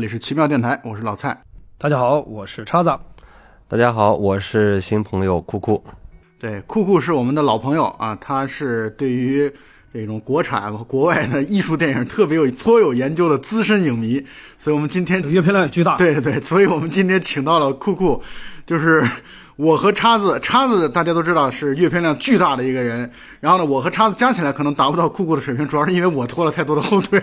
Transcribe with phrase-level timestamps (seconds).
[0.00, 1.38] 这里是奇妙电台，我是老蔡。
[1.76, 2.90] 大家好，我是叉子。
[3.68, 5.84] 大家好，我是新朋友酷酷。
[6.38, 9.52] 对，酷酷是我们的老朋友啊，他是对于
[9.92, 14.24] 这种国产和国外的艺术电影特别有颇有研究的资深影迷，
[14.56, 15.96] 所以我们今天阅片量也巨大。
[15.96, 18.22] 对 对对，所以我们今天请到了酷酷，
[18.64, 19.06] 就是
[19.56, 27.22] 我和叉子，叉子大家都知道是阅片量巨大的一个人，然后呢，我和叉子加起来可能达不到酷酷的水平，主要是因为我拖了太多的后腿。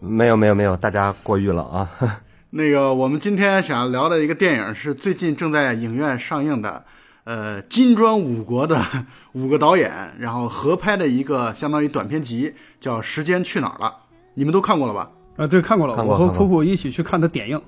[0.00, 1.90] 没有没有没有，大家过誉了啊。
[2.50, 6.84] 那个，我们今天想聊的一个电影是最近正在影院上映的，
[7.24, 8.84] 呃，金砖五国的
[9.34, 13.88] 五个导演，然后合拍的一个相当于短片集，叫《时间去哪儿了》。
[14.34, 15.10] 你们都看过了吧？
[15.36, 16.02] 啊，对，看过了。
[16.04, 17.60] 我和酷酷一起去看的点映。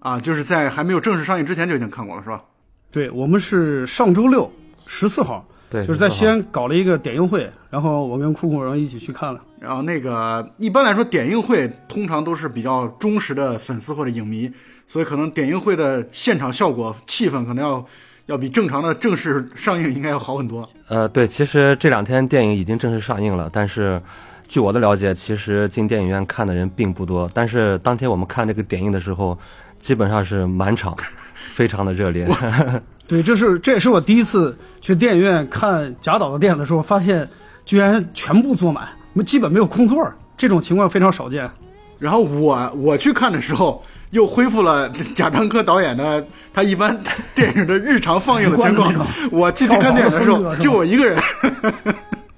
[0.00, 2.42] 啊，就是在还没有正式上映之前就已经看过了，是吧？
[2.90, 4.50] 对，我们是上周六
[4.86, 5.46] 十四号。
[5.68, 9.40] 对，就是在西安搞了一个点映会，然后我跟酷酷然后一起去看了。
[9.60, 14.50] 然后那个一般来说，点映会通常都是比较忠实的粉丝或者影迷，
[14.86, 17.84] 所以可能点映会的现场效果、气氛可能要
[18.26, 20.66] 要比正常的正式上映应该要好很多。
[20.88, 24.00] 呃，对，其实这两天电影已经正式上映了，但是
[24.48, 27.30] 据我的了解，其实进电影院看的人并不多。
[27.34, 29.38] 但是当天我们看这个点映的时候，
[29.78, 30.96] 基本上是满场，
[31.34, 32.26] 非常的热烈。
[33.06, 37.28] 对，这是这也是我第一次去电影院看贾导的电影的时候，发现
[37.64, 38.88] 居然全部坐满，
[39.24, 41.50] 基本没有空座，这种情况非常少见。
[41.98, 46.98] 然后我我去看的时候，又恢复了贾樟柯导演的他一般
[47.34, 48.90] 电影的日常放映的情况。
[49.30, 51.18] 我进去看电影的时候，就我一个人，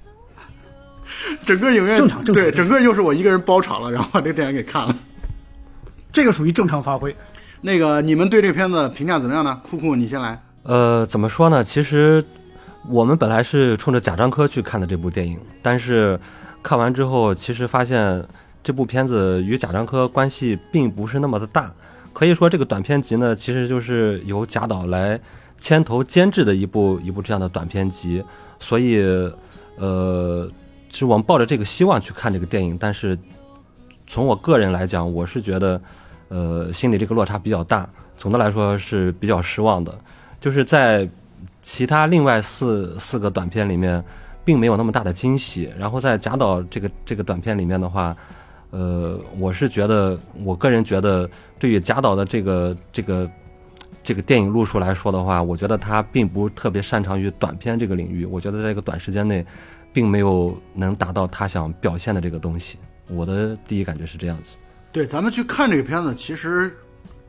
[1.45, 4.93] 整个影院正常对，整个又是我一个人包场了，然后把这个电影给看了。
[6.11, 7.15] 这个属于正常发挥。
[7.61, 9.61] 那个你们对这片子评价怎么样呢？
[9.63, 10.37] 酷酷，你先来。
[10.63, 11.63] 呃，怎么说呢？
[11.63, 12.21] 其实
[12.89, 16.19] 我们本来是冲着贾樟柯去看的这部电影，但是
[16.63, 18.25] 看完之后，其实发现
[18.63, 21.71] 这部片子与贾樟柯关系并不是那么的大。
[22.13, 25.19] 可以说，这个短片集呢，其实就是由贾导来
[25.59, 28.23] 牵头监制的一部一部这样的短片集。
[28.59, 29.01] 所以，
[29.77, 30.49] 呃，
[30.89, 32.77] 是我们抱着这个希望去看这个电影。
[32.79, 33.17] 但是
[34.07, 35.81] 从我个人来讲，我是觉得，
[36.29, 37.89] 呃，心里这个落差比较大。
[38.15, 39.93] 总的来说是比较失望的。
[40.39, 41.09] 就是在
[41.61, 44.03] 其他另外四四个短片里面，
[44.45, 45.71] 并没有那么大的惊喜。
[45.77, 48.15] 然后在贾导这个这个短片里面的话，
[48.71, 53.29] 呃，我是觉得，我个人觉得，对于贾导的这个这个
[54.03, 58.25] 这个电影路数来说的话，我觉得他并不特别擅长于短片这个领域。
[58.25, 59.45] 我觉得在这个短时间内，
[59.91, 62.77] 并没有能达到他想表现的这个东西。
[63.09, 64.57] 我的第一感觉是这样子。
[64.91, 66.71] 对，咱们去看这个片子，其实。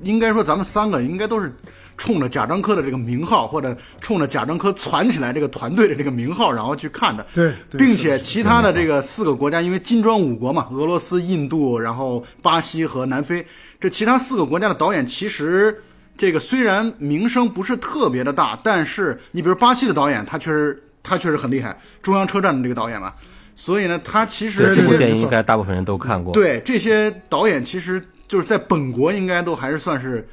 [0.04, 1.52] 应该说，咱们三个应该都是
[1.96, 7.24] 冲着贾樟柯的这个名号，或者冲着贾樟柯攒起来这个团队的这个名号，然后去看的。
[7.34, 13.44] 对，并且其他的这个四个国家，因为金砖五国嘛，俄罗斯、印度，然后巴西和南非，
[13.80, 15.80] 这其他四个国家的导演，其实
[16.16, 23.12] 这个虽然名声不是特别的大，但是你比如巴西的导演，他确实他确实很厉害，中央车站的这个导演嘛，
[23.54, 26.34] 所以呢，他其实这些电影应该大部分人都看过。
[26.34, 28.02] 对，这些导演其实。
[28.26, 30.26] 就是在本国应该都还是算是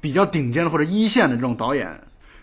[0.00, 1.88] 比较顶尖的或者一线的这种导演，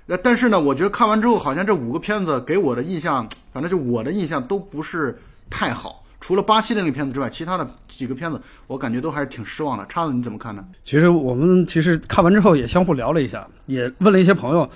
[0.07, 6.03] 呃，但是呢，我觉得看完之后，好像这五个片子给我的印象，反正就我的印象都不是太好。
[6.21, 9.85] 除了巴西的那个片子之外，其他的几个片子我感觉都还是挺失望的。
[9.87, 10.65] 叉子你怎么看呢？
[10.83, 14.69] 其实我们其实看完之后也相互聊了一下，也问了一些朋友，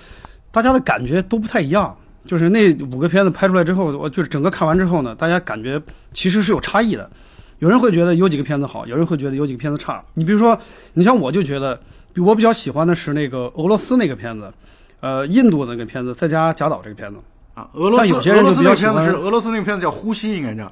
[0.50, 1.94] 大家的感觉都不太一样。
[2.24, 5.78] 就是那五个片子拍出来之后，我就是整个看完之后呢，大家感觉
[6.14, 7.10] 其实是有差异的。
[7.58, 10.04] 有人会觉得有几个片子好，有人会觉得有几个片子差。
[10.14, 10.58] 你比如说，
[10.92, 11.80] 你像我就觉得，
[12.16, 14.52] 我比较喜欢的是那个俄罗斯那个片子，
[15.00, 17.16] 呃，印度那个片子，再加贾导这个片子
[17.54, 17.68] 啊。
[17.74, 20.70] 俄罗斯俄罗斯那个片子是俄罗斯那个片子叫《呼吸》，应该叫。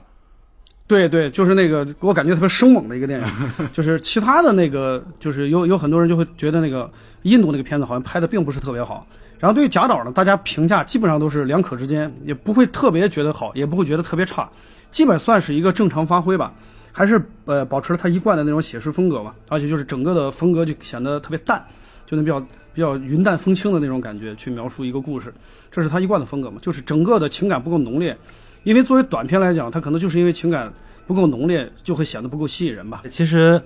[0.88, 3.26] 对对，就是那个给我感觉特别生猛的一个电影。
[3.72, 6.90] 就是其他的那个，就是有有很多人就会觉得那个
[7.22, 9.06] 印度那个片子好像拍的并不是特别好。
[9.38, 14.50] 然后对于贾导呢，大家评价基本上都是两可之间，也不会特别觉得好，也不会觉得特别差，
[14.90, 16.52] 基本算是一个正常发挥吧。
[16.92, 21.64] 还是呃保持了他一贯的那种写实风格嘛，而且就是整个的风格就显得特别淡，
[22.06, 22.38] 就那比较
[22.74, 25.32] 比较云淡风轻的那种感觉去描述一个故事，
[25.70, 28.16] 这是他一贯的风格嘛，就是整个的情感不够浓烈，
[28.62, 30.72] 因为作为短片来讲，它可能就是因为情感
[31.06, 33.02] 不够浓烈，就会显得不够吸引人吧。
[33.08, 33.60] 其实，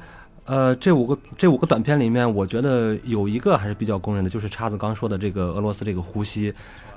[0.44, 6.52] 呃，这五个这五个短片里面，我觉得有一个还是比较公认的，就是叉子刚说的这个俄罗斯这个呼吸，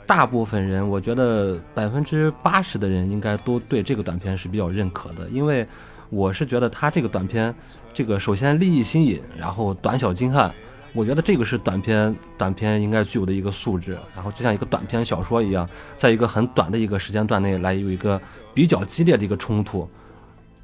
[0.05, 5.67] 大部分人我觉得百分之八十的人应该都对这个短片是比较认可的，因为。
[6.09, 7.53] 我是觉得他这个短片，
[7.93, 10.51] 这个首先立意新颖，然后短小精悍，
[10.93, 13.97] 我觉得这个是短片短片应该具有的一个素质。
[14.15, 18.19] 然后就像一个短篇小说一样，在一个很短的一个时间段内来有一个
[18.53, 19.87] 比较激烈的一个冲突，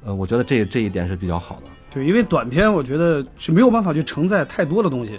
[0.04, 1.62] 呃，我觉得这这一点是比较好的。
[1.92, 5.12] 对，因为短片我觉得是没有办法去承载太多的东西，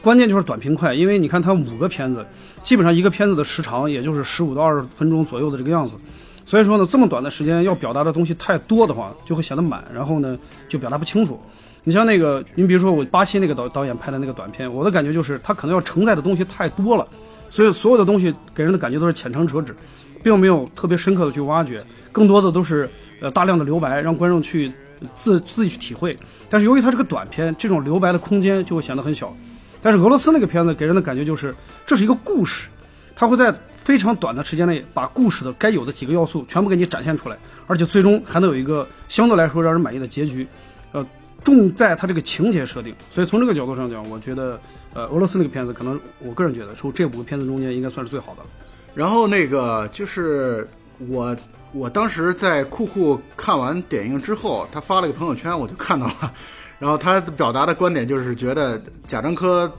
[0.00, 0.94] 关键就是短平快。
[0.94, 2.24] 因为你看它五个片子，
[2.62, 5.96] 基本上一个片子的时长也就是十五到二十分钟左右的这个样子，
[6.46, 10.38] 所以说呢，这么短的时间要表达的东西太多的话，就会显得满，然后呢
[10.68, 11.40] 就表达不清楚。
[11.84, 17.06] 你像那个，你比如说我巴西那个导导演拍的那个短片，我的感觉就是他可能要承载的东西太多了，
[17.50, 19.76] 所以所有的东西给人的感觉都是浅尝辄止，
[20.22, 22.88] 并没有特别深刻的去挖掘，更多的都是
[23.20, 24.72] 呃大量的留白，让观众去
[25.14, 26.16] 自自己去体会。
[26.48, 29.34] 但是由于它是个短片，这种留白的空间就会显得很小。
[29.82, 31.54] 但是俄罗斯那个片子给人的感觉就是
[31.86, 32.68] 这是一个故事，
[33.14, 37.36] 它会在非常短的时间内把故事的该有的几个要素全部给你展现出来，
[37.66, 40.46] 而且最终还能有一个相对来说让人满意的结局。
[40.92, 41.06] 呃，
[41.44, 44.58] 重在它这个情节设定，所以从这个角度上讲，我觉得
[44.94, 48.48] 呃俄罗斯那个片子可能我个人觉得，从这五个片子中间应该算是最好的了。
[48.94, 50.66] 然后那个就是
[51.08, 51.36] 我，
[51.72, 56.32] 我当时在酷酷看完点映之后，他发了个朋友圈，我就看到了。
[56.78, 59.70] 然后他表达的观点就是觉得贾樟柯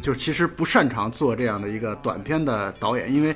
[0.00, 3.34] 就其实不擅长做这样的一个短片的导演，因为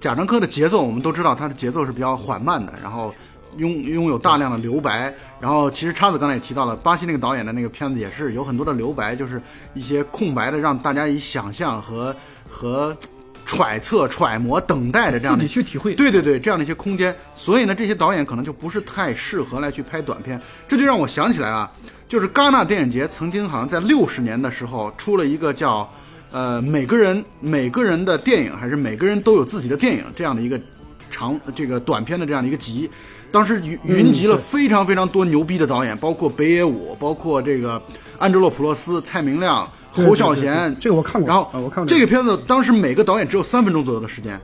[0.00, 3.14] 贾樟柯的节奏我们都知道，他的节奏是比较缓慢的，然后
[3.56, 5.14] 拥拥有大量的留白。
[5.40, 9.40] 然后其实叉子刚才也提到了，巴西那个导演的那个片子也是有很多的留白，就是
[9.74, 12.14] 一些空白的，让大家以想象和
[12.48, 12.96] 和
[13.44, 15.94] 揣测、揣摩、等待的这样自的己去体会。
[15.94, 20.40] 对对对，这样的一些空间，所以呢，这些导演可能就不是太适合来去拍短片。
[20.68, 21.70] 这就让我想起来啊，
[22.12, 25.90] 就是戛纳电影节曾经好像在六十年的时候出了一个叫
[26.30, 30.60] 呃每个人每个人的电影，还是每个人都有自己的电影这样的一个
[31.08, 32.90] 长这个短片的这样的一个集。
[33.30, 37.80] 当时云云集了非常非常多牛逼的导演，包括北野武，包括这个
[38.18, 44.38] 安哲洛普洛斯、蔡明亮、侯孝贤对，这个我看过然后啊我看过这个片子当时每个导演只有三分钟左右的时间，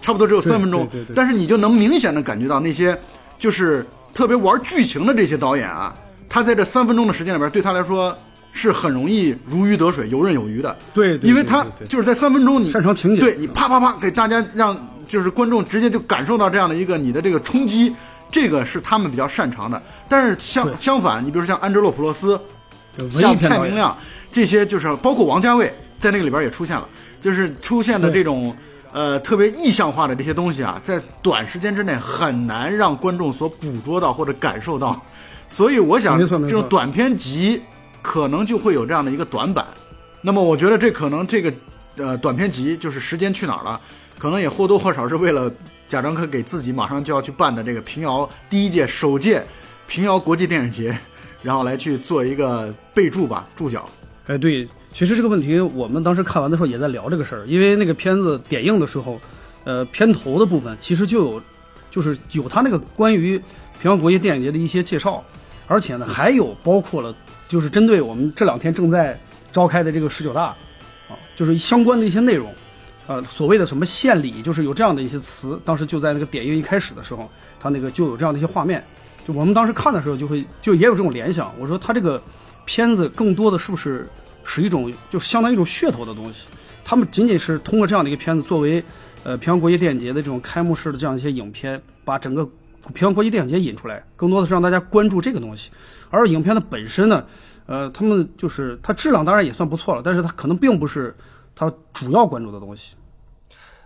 [0.00, 2.98] 差不多只有三分钟对对对，但是你就能明显的感觉到那些
[3.38, 5.94] 就是特别玩剧情的这些导演啊，
[6.32, 8.16] 他在这三分钟的时间里边，对他来说
[8.52, 10.74] 是很容易如鱼得水、游刃有余的。
[10.94, 14.74] 对对因为他就是在三分钟你擅长情节对你啪啪啪给大家让
[15.06, 17.94] 就是观众直接就感受到这样的一个你的这个冲击，
[18.30, 19.80] 这个是他们比较擅长的。
[20.08, 22.40] 但是相相反，你比如说像安哲洛普洛斯，
[23.10, 23.94] 像蔡明亮
[24.30, 26.88] 这些，就是包括王家卫在那个里边也出现了，
[27.20, 28.56] 就是出现的这种
[28.90, 34.98] 呃特别意象化的这些东西啊，在短时间之内很难让观众所捕捉到或者感受到，
[35.52, 37.60] 所以我想这种短片集
[38.00, 39.66] 可能就会有这样的一个短板。
[40.22, 41.52] 那么我觉得这可能这个
[41.98, 43.78] 呃短片集就是时间去哪儿了，
[44.18, 45.52] 可能也或多或少是为了
[45.86, 49.44] 贾樟柯给自己马上就要去办的这个平遥第一届首届
[49.86, 50.96] 平遥国际电影节，
[51.42, 53.86] 然后来去做一个备注吧，注脚。
[54.28, 59.20] 哎，对，其实这个问题我们当时看完的时候也在聊这个事儿，因为那个片子点映的时候，
[59.64, 61.42] 呃，片头的部分其实就有，
[61.90, 63.36] 就是有他那个关于
[63.82, 65.22] 平遥国际电影节的一些介绍，
[65.72, 67.14] 而且呢，还有包括了
[67.48, 69.18] 就是针对我们这两天正在
[69.52, 70.54] 召开的这个十九大，
[71.08, 72.52] 啊，就是相关的一些内容，
[73.06, 77.26] 呃，所谓的什么献礼，就是有这样的一些词，当时就在那个点映一开始的时候，
[77.58, 78.84] 他那个就有这样的一些画面，
[79.26, 82.22] 就我们当时看的时候就会就也有这种联想，我说他这个
[82.66, 84.06] 片子更多的是不是
[84.44, 86.40] 是一种就相当于一种噱头的东西？
[86.84, 88.84] 他们仅仅是通过这样的一个片子作为
[89.24, 92.46] 呃平遥国际电影节的这种开幕式的这样一些影片，把整个
[92.92, 95.70] 平安国际电影节引出来，更多的是让大家关注这个东西。
[96.10, 97.24] 而影片的本身呢，
[97.66, 101.16] 呃，他们就是它质量当然也算不错了，但是它可能并不是
[101.54, 102.94] 它主要关注的东西。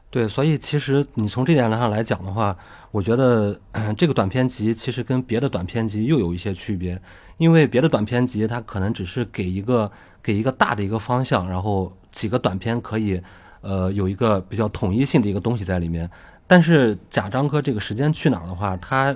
[0.08, 2.56] 对，所以其实你从这点上来讲的话，
[2.90, 3.58] 我觉得、
[3.98, 6.98] 这个短片集其实跟别的短片集又有一些区别，
[7.38, 9.90] 因为别的短片集它可能只是给一个
[10.22, 13.20] 给一个大的一个方向，然后几个短片可以
[13.60, 16.08] 呃有一个比较统一性的一个东西在里面，
[16.46, 19.14] 但是贾樟柯这个时间去哪儿的话，他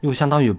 [0.00, 0.54] 又相当于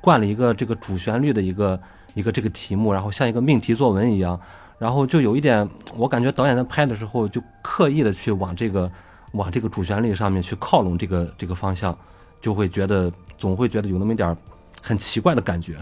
[0.00, 1.80] 灌了一个这个主旋律的一个
[2.14, 4.38] 一个这个题目，然后像一个命题作文一样，
[4.78, 8.90] 然后就有一点，我感觉导演在拍的时候就刻意的去往这个
[9.32, 11.96] 往这个主旋律上面去靠拢这个这个方向，
[12.40, 14.36] 就会觉得总会觉得有那么一点
[14.82, 15.76] 很奇怪的感觉。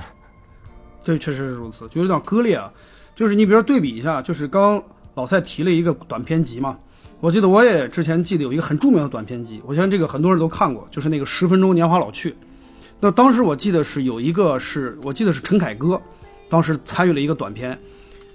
[1.03, 2.71] 对，确实是如此，就有点割裂啊。
[3.17, 4.83] 就是你比如说对比一下，就是刚
[5.21, 6.79] 老蔡提了一个短片集嘛，
[7.21, 12.31] 我记得我也之前记得有一个很著名的短片集，我相信这个很多人都看过，就是那个《十分钟年华老去》。
[13.01, 16.01] 那当时我记得是有一个是我记得是陈凯歌，
[16.49, 17.79] 当时参与了一个短片。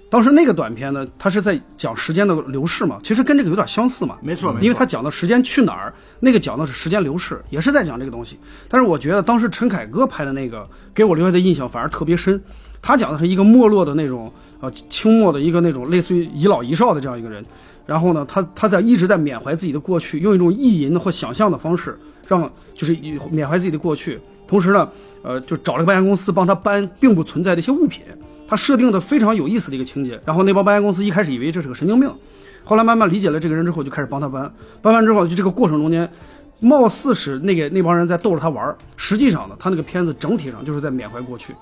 [0.08, 4.16] 当时那个短片呢，他是在讲时间的流逝嘛，其实跟这个有点相似嘛。
[4.22, 8.38] 没错没错因为他讲的时间去哪儿，那个讲的是时间流逝，也是在讲这个东西。
[8.68, 12.40] 但是我觉得当时陈凯歌拍的那个给我留下的印象反而特别深，
[12.80, 17.44] 他讲的是一个没落的那种呃清末的一个那种类似于遗老遗少的这样一个人，
[17.86, 24.88] 然后呢，他他在一直在缅怀自己的过去，用一种意淫或想象的方式，让就是以缅怀自己的过去，同时呢，
[25.22, 28.02] 呃，就找了个搬家公司帮他搬并不存在的一些物品。
[28.48, 32.08] 他设定的非常有意思的一个情节，然后那帮搬家公司一开始以为这是个神经病，
[32.62, 34.48] 后来慢慢理解了这个人之后，就开始帮他搬。
[34.80, 36.08] 搬完之后，就这个过程中间，
[36.60, 41.52] 貌似是那个那帮人在逗着他玩，实际上呢，他那个片子整体上就是在缅怀过去。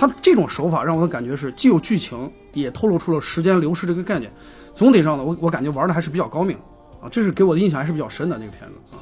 [0.00, 4.32] 他这种手法让我的感觉是既有剧情，也透露出了时间流逝这个概念。
[4.74, 6.56] 总体上呢，我我感觉玩的还是比较高明
[7.02, 8.98] 啊，这是给我的印象还是比较深的那个片子啊。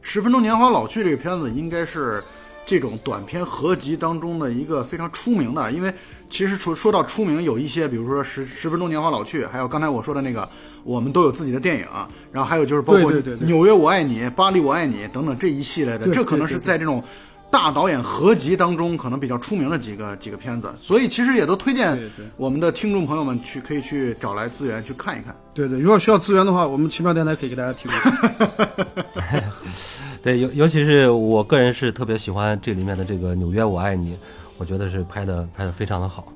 [0.00, 2.24] 十分钟年华老去这个片子应该是
[2.64, 5.92] 这种短片合集当中的一个非常出名的，因为
[6.30, 10.48] 其实说说到出名，有一些比如说十十分钟年华老去，还有刚才我说的那个
[10.82, 11.84] 我们都有自己的电影，
[12.32, 17.04] 然后还有就是包括纽约我爱你、巴黎我爱你等等这一系列的，对这可能是在这种
[17.50, 21.98] 大导演合集当中可能比较出名的几个几个片子，所以其实也都推荐
[22.36, 25.34] 我们的听众朋友们去可以去找来资源去看一看。
[25.52, 29.40] 对对，如果需要资源的话，我们奇妙电台可以给大家提供。
[30.22, 34.12] 对，尤尤其是我个人是特别喜欢这里面的这个《纽约我爱你》，
[34.56, 36.32] 我觉得是拍的拍的非常的好，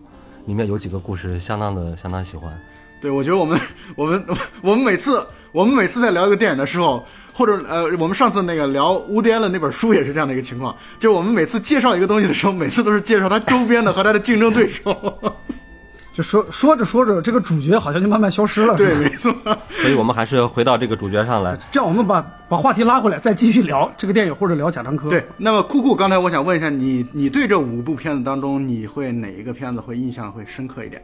[0.46, 2.52] 里面有几个故事相当的相当喜欢。
[3.00, 3.60] 对，我觉得我们
[3.94, 4.24] 我们
[4.62, 7.04] 我们每次我们每次在聊一个电影的时候，
[7.34, 14.94] 或者呃，我们上次那个聊乌迪安的那本书也是这样的一个情况，就是我们每次介绍一个东西的时候，每次都是介绍它周边的和它的竞争对手。
[16.14, 18.76] 就说说着说着，这个主角好像就慢慢消失了。
[18.76, 19.34] 对，没错。
[19.68, 21.58] 所以我们还是回到这个主角上来。
[21.72, 25.08] 这样我们把把话题拉回来，再继续聊这个电影或者聊贾樟柯。
[25.08, 31.02] 对，那么酷酷，刚才我想问一下你，你对这五部片子当中，你会哪一个片子会印象会深刻一点？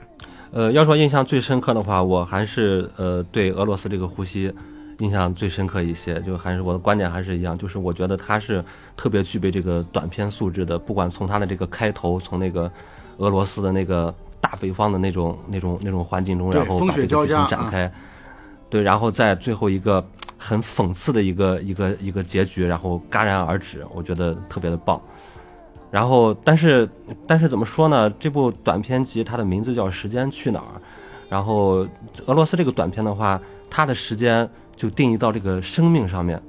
[0.53, 4.53] 呃，要说印象最深刻的话，我还是呃对俄罗斯这个呼吸
[5.01, 6.21] 印象最深刻一些。
[6.23, 8.65] 就还是我的观点还是一样，就是我觉得他是
[8.97, 10.79] 特别具备这个短片素质的。
[10.79, 12.71] 不管从他的这个开头，从那个
[13.19, 17.93] 俄罗斯的那个大北方的那种那种那种环境中，然后把这个剧情展开，
[18.69, 20.03] 对，然后在最后一个
[20.39, 25.01] 很讽刺的一个一个一个结局，然后戛然而止，我觉得特别的棒。
[25.91, 26.89] 然后，但是，
[27.27, 28.09] 但是怎么说呢？
[28.11, 30.79] 这部短片集它的名字叫《时间去哪儿》，
[31.29, 31.85] 然后
[32.27, 34.49] 俄罗斯这个短片的话，它的时间
[34.81, 36.41] 就定义到这个生命上面，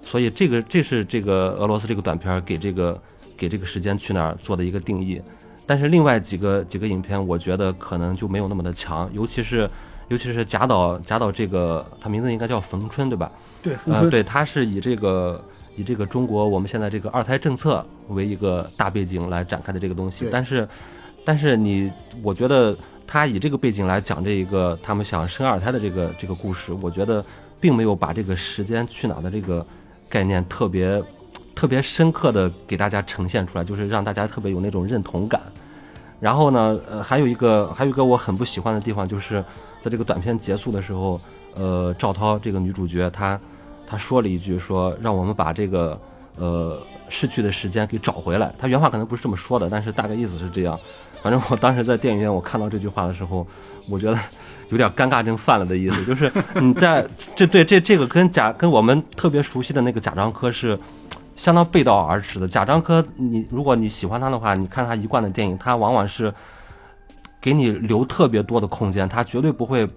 [0.00, 2.96] 所以这个这是这个俄罗斯这个短片给这个
[3.36, 5.20] 给这个时间去哪儿做的一个定义。
[5.66, 9.68] 但是另外几个几个影片，我觉得可能就没有那么的强，尤其是
[10.06, 13.32] 尤其是贾导贾导这个，他名字应该叫冯春对吧？
[13.60, 14.10] 对，冯呃，春。
[14.10, 15.44] 对，他是以这个
[15.74, 20.68] 以这个中国我们现在这个二胎政策为一个大背景来展开的这个东西，但是，
[21.24, 21.90] 但是你，
[22.22, 27.24] 我觉得他以这个背景来讲这一个他们想生二胎的这个这个故事，我觉得
[27.60, 29.64] 并没有把这个时间去哪的这个
[30.08, 31.02] 概念特别
[31.54, 35.40] 特别深刻的给大家呈现出来，就是让大家特别有那种认同感。
[36.18, 39.44] 然后呢，呃，还有一个还有一个我很不喜欢的地方，就是
[39.80, 41.20] 在这个短片结束的时候，
[41.54, 43.38] 呃，赵涛这个女主角她
[43.86, 45.98] 她说了一句说让我们把这个
[46.36, 48.54] 呃逝去的时间给找回来。
[48.58, 50.78] 她原话可能不是这么说的，但是大概意思是这样。
[51.22, 53.46] 反正我当时在电影院我看到这句话的时候，
[53.88, 54.18] 我觉得
[54.70, 60.78] 有点尴尬症犯了的意思， 就是你在这对这这个跟贾跟我们特别熟悉的那个贾樟柯是。
[61.36, 62.46] 相当背道而驰的。
[62.46, 66.30] 贾樟柯，你如果你喜欢他的话，你看他一贯的电影，他往往是
[67.40, 69.88] 给你留特别多的空间，他绝对不会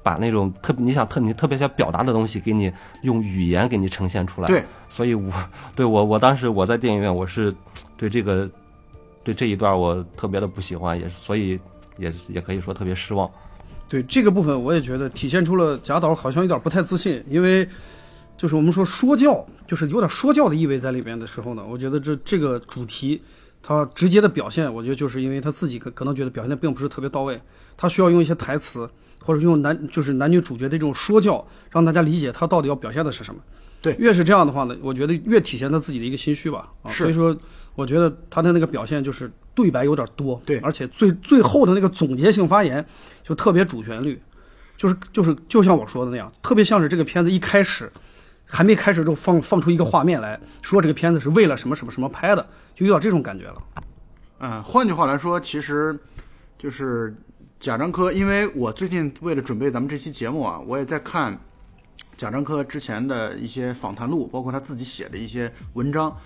[0.00, 4.46] 把那种特你想特你特别想表达的东西给你用语言给你呈现出来。
[4.46, 5.32] 对，所以我
[5.74, 7.52] 对我我当时我在电影院我是
[7.96, 8.48] 对这个
[9.24, 11.58] 对这一段我特别的不喜欢，也是所以
[11.98, 13.28] 也也可以说特别失望。
[13.88, 17.68] 对这个部分，我也觉得体现出了贾导好像有点不太自信，因为
[18.36, 23.22] 就是我们说说教，就是有点说教的意味在里边的时候呢，我觉得这这个主题，
[23.62, 27.40] 他直接的表现，我觉得就是因为他自己可可能觉得表现的并不是特别到位，
[27.76, 28.88] 他需要用一些台词，
[29.22, 33.40] 或者用男就是男女主角的这种说教，让大家理解他到底要表现的是什么。
[33.80, 36.68] 对越是这样的话呢，我觉得越体现他自己的一个心虚吧。
[36.82, 37.36] 啊，是所以说，
[37.76, 42.84] 我觉得他的那个表现就是对白有点多，对而且最最后的那个总结性发言
[43.22, 44.20] 就特别主旋律，
[44.76, 47.92] 就是就是就像我说的那样，特别像是这个片子一开始
[48.46, 53.62] 还没开始就放放出一个画面来说这个片子是为了什么什么什么拍的，就有点这种感觉了。
[54.38, 55.98] 嗯，换句话来说，其实
[56.58, 57.14] 就是
[57.60, 61.38] 贾樟柯，因为我最近为了准备咱们这期节目啊，我也在看
[62.16, 66.16] 贾樟柯之前的一些访谈录，包括他自己写的一些文章。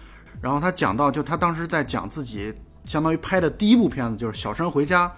[0.40, 2.52] 然后他讲到，就他当时在讲自己
[2.84, 5.08] 相当于拍的第一部片子，就是《小山回家》，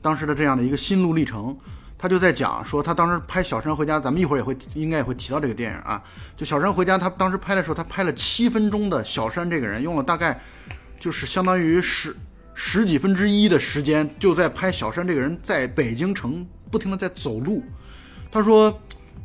[0.00, 1.56] 当时的这样的一个心路历程。
[1.98, 6.02] 他就在讲说，他当时拍《小山回家》，咱们一会儿也会应该也会提到这个电影啊。
[6.36, 10.40] 就《小山回家》，他当时拍的时候，他拍了七分钟的小山这个人，用了大概
[10.98, 12.16] 就是相当于十
[12.54, 17.62] 十几分之一的时间，就在拍小山这个人在北京城不停的在走路。
[18.32, 18.76] 他说，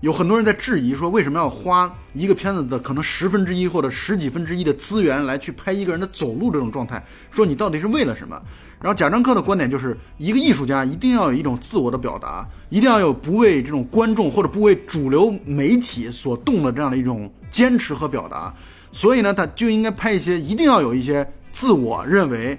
[0.02, 7.04] 有很多人在质疑说，为什么要花一个片子的可能十分之一或者十几分之一的资源来去拍一个人的走路这种状态？
[7.32, 8.40] 说你到底是为了什么？
[8.80, 18.54] 然后贾樟柯的观点就是，一个艺术家一定要有一种自我的表达，一定要有不为这种观众或者不为主流媒体所动的这样的一种坚持和表达。
[18.92, 22.56] 所以呢，他就应该拍一些，一定要有一些自我认为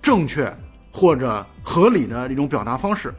[0.00, 0.56] 正确
[0.92, 3.12] 或者合理的一种表达方式。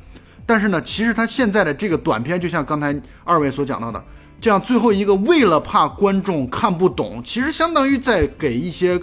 [0.46, 4.04] 但是呢，其实他现在的这个短片，就像刚才二位所讲到的，
[4.42, 9.02] 这样最后一个为了怕观众看不懂，其实相当于在给一些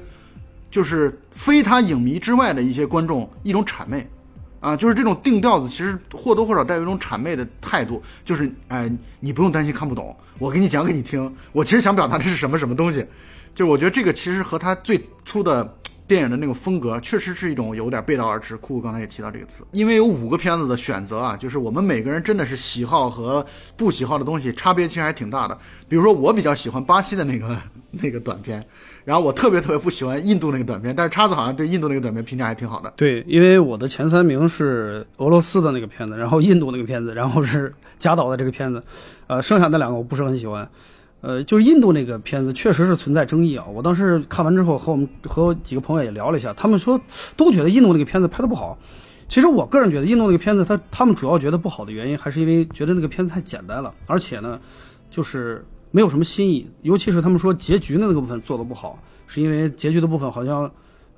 [0.70, 4.06] 就是非他影迷之外的一些观众一种谄媚。
[4.60, 13.02] 啊，就是这种定调子，其实或多或少带有一种谄媚的态度，就是哎，你不用担心看不懂，我给你讲给你听，我其实想表达的是什么什么东西，
[13.54, 15.64] 就我觉得这个其实和他最初的
[16.10, 18.56] 电影的那种风格，确实是一种有点背道而驰。
[18.56, 25.56] 酷酷刚才也提到这个词，因为有五个片子的选择啊，就是我们每个人真的是喜好和不喜好的东西差别其实还挺大的。
[25.88, 27.56] 比如说我比较喜欢巴西的那个
[27.92, 28.66] 那个短片，
[29.04, 32.92] 然后我特别特别不喜欢印度那个短片，但是叉子好像对印度那个短片评价还挺好的。
[32.96, 38.82] 对，因为我的前三名是俄罗斯的那个片子，然后印度那个片子，然后是 贾导的这个片子，
[39.28, 40.68] 呃，剩下那两个我不是很喜欢。
[41.20, 43.66] 呃，就是印度那个片子确实是存在争议啊。
[43.72, 47.00] 我当时看完之后，和我们和我几个朋友也聊了一下，他们说
[47.36, 48.78] 都觉得印度那个片子拍的不好。
[49.28, 54.58] 其实我个人觉得印度那个片子，他他们主要觉得不好的原因，还是因为觉得那个片子太简单了，而且呢，
[55.08, 56.68] 就是没有什么新意。
[56.82, 58.98] 尤其是他们说结局的那个部分做的不好，
[59.28, 60.68] 是因为结局的部分好像，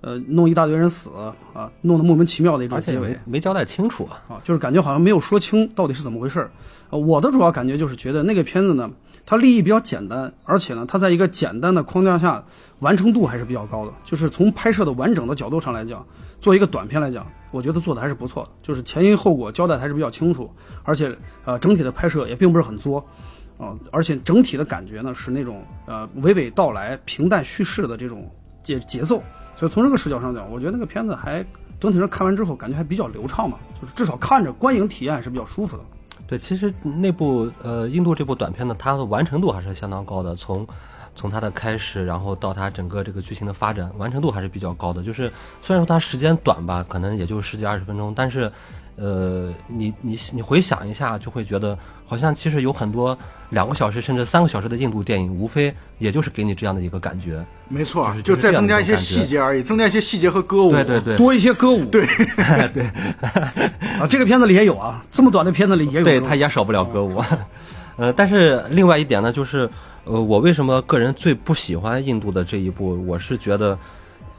[0.03, 1.09] 呃，弄一大堆人死
[1.55, 3.19] 啊，弄得莫名其妙的一种结尾没。
[3.25, 4.21] 没交代清楚啊。
[4.29, 6.51] 啊，就是感觉好像没有说清到底是怎么回事儿。
[6.91, 8.91] 呃，我的主要感觉就是觉得那个片子呢，
[9.25, 12.43] 它立意比较简单，而且呢，它在一个简单的框架下，
[12.81, 13.93] 完成度还是比较高的。
[14.05, 16.07] 就是从拍摄的完整的角度上来讲，
[16.41, 20.51] 做一个短片来讲，我觉得做的还是不错的，就是前因后果交代还是比较清楚，
[20.83, 23.05] 而且呃，整体的拍摄也并不是很作。
[23.59, 28.29] 啊、而且整体的感觉呢是那种呃娓娓道来、平淡叙事的这种
[28.65, 29.23] 节节奏，
[29.55, 31.45] 所以从这个视角上讲，我觉得那个片子还
[31.79, 35.85] 整体上看完之后感觉还比较流畅嘛，就是至少看着观影体验是比较舒服的。
[36.33, 40.67] 对，其实那部呃印度这部短片呢，它的完成度还是相当高的，从
[41.15, 45.03] 从它的开始，然后到它整个这个剧情的发展，完成度还是比较高的。
[45.03, 45.31] 就是
[45.63, 48.51] 虽然说它时间短吧，可能也就十几二十分钟，但是
[48.97, 53.17] 呃，你你你回想一下，就会觉得好像其实有很多
[53.51, 57.45] 两个小时甚至三个小时的印度电影，无非也就是给你这样的一个感觉。
[57.69, 60.73] 没错就是，就再增加一些细节而已，增加一些细节和歌舞。
[60.73, 62.07] 对对对，多一些歌舞，对
[62.75, 62.87] 对
[63.99, 67.23] 啊，这个片子里也有啊，这么短的片子里也有对，种，它也少不了歌舞。
[67.97, 69.69] 呃，但是另外一点呢，就是
[70.05, 73.05] 呃，我为什么个人最不喜欢印度的这一部？
[73.07, 73.79] 我是觉得，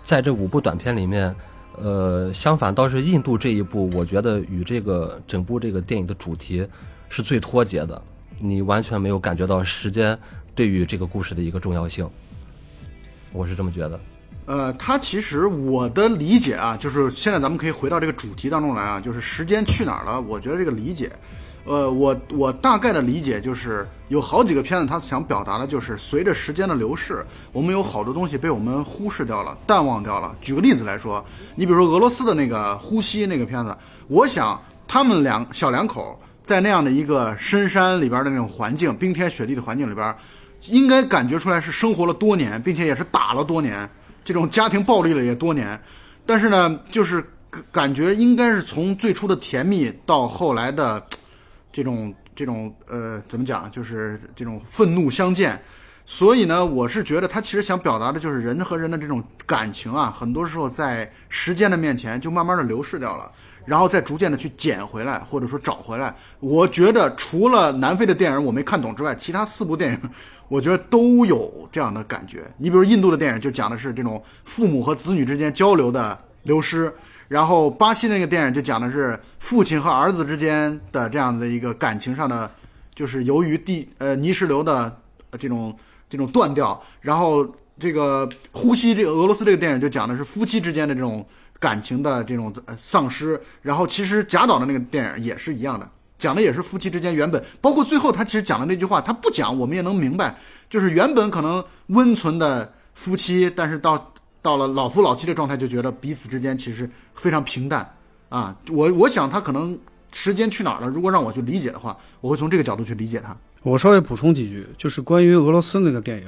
[0.03, 1.33] 在这五部短片里面，
[1.77, 6.67] 呃，相反倒是印度这一部，我觉得与这个整部这个电影的主题
[7.15, 8.01] 是最脱节的。
[8.39, 10.17] 你完全没有感觉到时间
[10.55, 12.09] 对于这个故事的一个重要性，
[13.31, 13.99] 我是这么觉得。
[14.47, 20.19] 呃，它其实我的理解啊，就是现在咱们可以回到这个主题当中来啊，就是时间去哪儿了？
[20.19, 21.11] 我觉得这个理解，
[21.65, 30.35] 呃，我我大概的理解就是有好几个片子，它想表达的就是随着时间的流逝，我们有好多东西被我们忽视掉了、淡忘掉了。
[30.41, 31.23] 举个例子来说，
[31.55, 40.13] 你比如说俄罗斯的那个《呼吸》那个片子，我想他们两小两口在那样的一个深山里边的那种环境，冰天雪地的环境里边，
[40.67, 43.89] 应该感觉出来是生活了多年，并且也是打了多年。
[44.25, 45.81] 这种家庭暴力了也多年，
[46.25, 47.23] 但是呢，就是
[47.71, 51.05] 感觉应该是从最初的甜蜜到后来的
[51.71, 55.61] 这种这种呃怎么讲，就是这种愤怒相见。
[56.05, 63.31] 所以呢，我是觉得他其实想表达的就是人和人的这种感情啊，很多时候在时间的面前就慢慢的流逝掉了，
[63.65, 66.15] 然后再逐渐的去捡回来，或者说找回来。
[66.39, 69.99] 我觉得除了南非的电影我没看懂之外，其他四部电影
[70.47, 72.43] 我觉得都有这样的感觉。
[72.57, 76.93] 你比如印度的电影就讲的是这种父母和子女之间交流的流失，
[77.27, 82.49] 然后巴西那个电影就讲的是父亲和儿子之间的这样的一个感情上的，
[82.93, 84.99] 就是由于地呃泥石流的
[85.39, 85.75] 这种
[86.09, 87.47] 这种断掉，然后
[87.79, 91.25] 这个呼吸这个俄罗斯这个电影就讲的是夫妻之间的这种
[91.63, 95.89] 感情的这种呃丧失，然后其实贾导的那个电影也是一样的。
[96.19, 100.37] 讲的也是夫妻之间原本，包括最后他其实讲的那句话，他不讲我们也能明白，
[100.69, 107.89] 就是原本可能温存的夫妻，但是到到了老夫老妻的状态，就觉得彼此之间其实非常平淡
[108.27, 108.53] 啊。
[108.69, 109.77] 我我想他可能
[110.11, 110.87] 时间去哪儿了？
[110.87, 113.35] 如果让我去理解的话，我会从这个角度去理解他。
[113.63, 116.27] 我稍微补充几句，就是关于俄罗斯那个电影，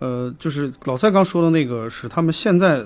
[0.00, 2.84] 呃，就是老蔡刚说的那个是他们现在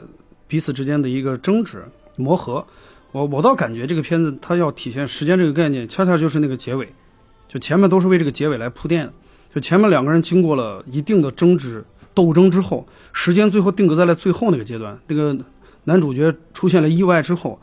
[0.48, 1.84] 彼此之间的一个争执
[2.16, 2.66] 磨合。
[3.12, 6.88] 我我倒感觉这个片子它要体现时间这个概念，恰恰就是那个结尾，
[7.48, 9.10] 就前面都是为这个结尾来铺垫。
[9.54, 14.98] 就前面两个人经过了一定的争执斗争之后，时间最后定格在了最后那个阶段。
[15.06, 15.36] 那个
[15.84, 17.58] 男主角出现了意外之后，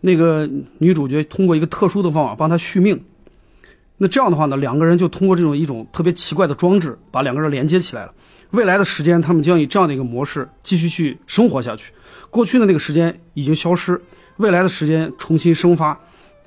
[0.00, 0.48] 那个
[0.78, 3.02] 女主角通过一个特殊的方法帮他续命。
[3.96, 8.12] 那这样的话呢，两个人就通过这种一种特别奇怪的装置，把两个人连接起来了。
[8.50, 11.92] 未来的时间，他们将以这样的一个模式继续去生活下去。
[12.30, 14.00] 过去的那个时间已经消失，
[14.36, 15.98] 未来的时间重新生发，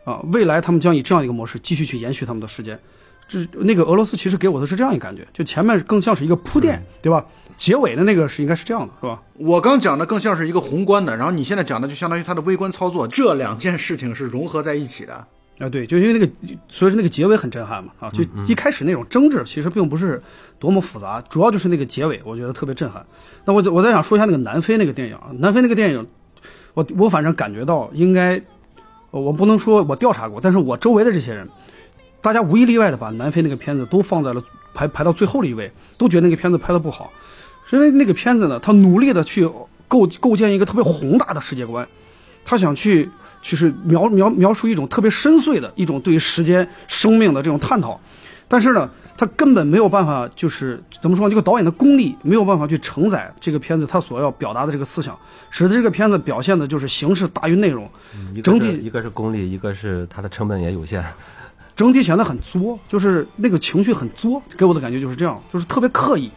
[0.06, 2.80] 啊，未来他们将以这样一个模式继续去延续他们的时间。
[3.28, 7.26] 这那个俄罗斯其实给我的是这样一个感觉，就前面更像是一个铺垫，对吧？
[7.58, 9.22] 结尾的那个是应该是这样的，是吧？
[9.36, 15.26] 我刚讲的更像是一个宏观的，然后你现在讲的就相当于它的微观操作，这两件事情是融合在一起的。
[15.60, 16.26] 啊，对，就因为那个，
[16.68, 20.22] 所以说那个结尾很震撼嘛，啊，就一开始那种争执其实并不是
[20.64, 23.06] 多么复杂，主要就是那个结尾，我觉得特别震撼。
[23.44, 26.08] 那我我再想说一下那个南非那个电影，南非那个电影，
[26.74, 28.42] 我我反正感觉到应该，
[29.12, 31.50] 我不能说我调查过，但是我周围的这些人，
[32.22, 34.42] 大家无一例外的把南非那个片子都放在了
[34.74, 37.12] 排排到最后的一位，都觉得那个片子拍的不好，
[37.70, 39.46] 是因为那个片子呢，他努力的去
[39.90, 41.86] 构构建一个特别宏大的世界观，
[42.46, 43.10] 他想去。
[43.46, 48.00] 就是描描描述一种特别深邃的一种对于时间、生命的这种探讨，
[48.54, 48.88] 但是呢，
[49.18, 55.18] 他根本没有办法，就是怎么说，这个导演的功力没有办法去承载这个片子他所要表达的这个思想，
[55.50, 57.90] 使得这个片子表现的就是形式大于内容，
[58.44, 61.04] 整体一个是功力，一个是它的成本也有限，
[61.76, 66.30] 整体显得很作，就是那个情绪很作，给我的感觉就是这样，就是特别刻意。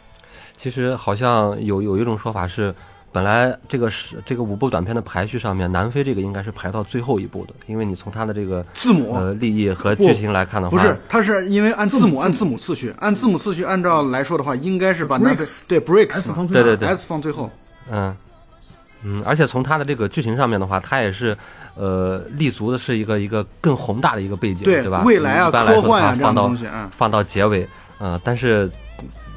[0.57, 2.75] 其实好像有有一种说法是。
[3.17, 9.15] 本来这个是这个五部短片的排序上面，南非这个应该是排到最后一部的，因为你从它的这个字母。
[9.15, 16.89] 呃立意和剧情来看的话，不是，它是因为按字母按字母次序，按字母次序按照来说的话，应该是把南非对 breaks 对对对。
[16.89, 17.51] S 放最后，
[17.91, 18.15] 嗯。
[19.03, 21.35] 嗯，而且从它的这个剧情上面的话，它也是
[21.75, 25.03] 呃立足的是一个一个更宏大的一个背景，对吧？
[25.07, 27.67] 未来啊，科幻啊，放到东西放到结尾，
[27.99, 28.71] 嗯，但是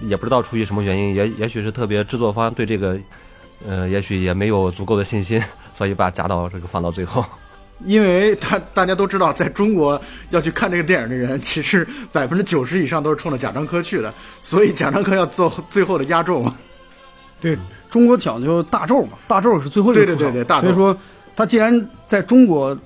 [0.02, 3.00] 也不知道出于什么原因，也也许是特别制作方对这个。
[3.68, 5.42] 呃，也许也没有足够的信心，
[5.76, 7.26] 所以把贾导这个放到最后。
[7.86, 16.54] 因为他大家都知道，在中国要去看这个电影的人，其实百分之九十以上都是冲着贾樟柯去的，所以贾樟柯要做最后的压轴嘛。
[17.40, 17.58] 对
[17.90, 20.60] 中国讲究大轴嘛，大轴是最后一个对对对对，大。
[20.60, 20.96] 所以说，
[21.38, 22.78] 他既然在中国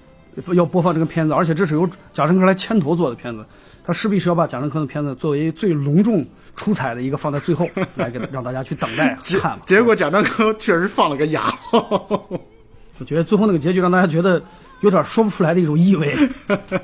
[0.53, 3.43] 要播放这个片子，而且这是由贾樟柯来牵头做的片子，
[3.83, 6.23] 他势必是要把贾樟柯的片子作为最隆重。
[6.55, 14.41] 出彩的一个放在最后 来给让大家去等待看，结果贾樟柯确实放了个哑， 我觉得最后那个结局让大家觉得
[14.81, 16.15] 有点说不出来的一种意味。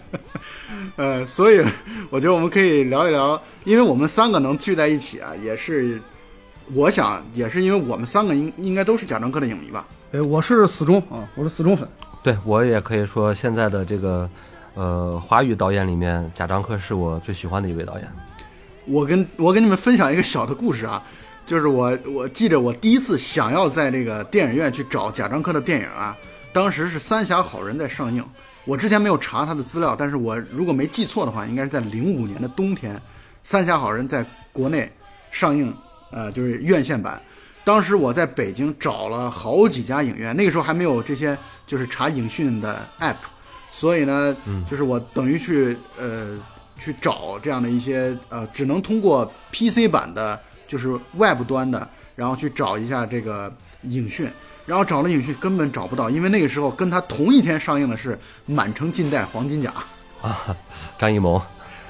[0.97, 1.63] 呃，所以
[2.09, 6.01] 我觉得我们可以聊一聊，因为我们三个能聚在一起啊，也是
[6.73, 9.87] 我想也是因为我们三个应应该都是贾樟柯的影迷吧？
[10.11, 11.87] 哎，我是死忠啊，我是死忠粉。
[12.21, 14.29] 对我也可以说，现在的这个
[14.73, 18.07] 呃华语导演里面，贾樟柯是我最喜欢的一位导演。
[18.89, 21.01] 我跟我跟你们分享一个小的故事啊，
[21.45, 26.17] 就是我我记得我第一次想要在这个电影院去找贾樟柯的电影啊，
[26.51, 28.25] 当时是《三峡好人》在上映。
[28.65, 32.95] 我之前没有查他的资料，但是我如果没记错的话，应该是在零五年的冬天，
[33.43, 34.91] 《三峡好人》在国内
[35.29, 35.71] 上映，
[36.11, 37.21] 呃，就是院线版。
[37.63, 43.15] 当时我在北京找了好几家影院，那个时候还没有这些就是查影讯的 app，
[43.69, 44.35] 所以呢，
[44.67, 46.39] 就是我等于去呃。
[46.79, 54.27] 去找这样的一些呃，只能通过 PC 版的，就是 Web 端的，然后去找一下这个影讯，
[54.65, 58.15] 然后找了影讯根本找不到，因为那个时候跟他同一天上映的是
[58.45, 59.73] 《满城尽带黄金甲》
[60.27, 60.55] 啊，
[60.97, 61.41] 张艺谋。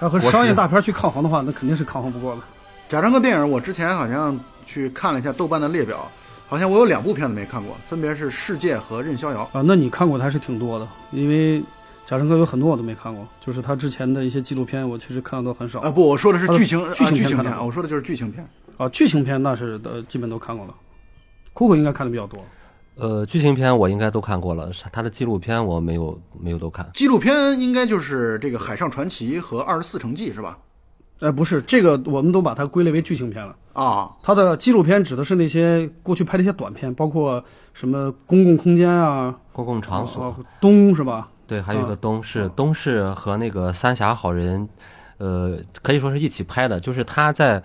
[0.01, 2.41] 要和商业大片去抗衡的话，那肯定是抗衡不过了。
[2.89, 6.09] 贾樟柯电影，我之前好像去看了一下豆瓣的列表，
[6.47, 9.61] 好像我有两部片子没看过，分别是《世界》和《任逍遥》啊。
[9.65, 11.61] 那你看过的还是挺多的，因为。
[12.09, 15.79] 贾樟柯有很多我都没看过，就是他之前的一些纪录片，我其实看的都很少。
[15.81, 18.43] 啊，不，我说的是剧情剧情片，我说的就是剧情片。
[18.77, 20.73] 啊，剧情片那是呃基本都看过了。
[21.53, 22.43] 酷酷应该看的比较多。
[22.95, 26.89] 呃，剧情片我应该都看过了，他的纪录片我没有没有都看。
[26.95, 30.57] 纪录片应该就是这个《海上传奇》和《二十四城记》是吧？
[31.19, 34.09] 呃，不是，这个我们都把它归类为剧情片了啊。
[34.23, 37.43] 他的纪录片指的是那些过去拍的一些短片，包括
[37.75, 41.29] 什么公共空间啊、公共场所、东是吧？
[41.49, 44.69] 对，还有一个东市，东市和那个三峡好人，
[45.17, 46.79] 呃，可以说是一起拍的。
[46.79, 47.59] 就是他在，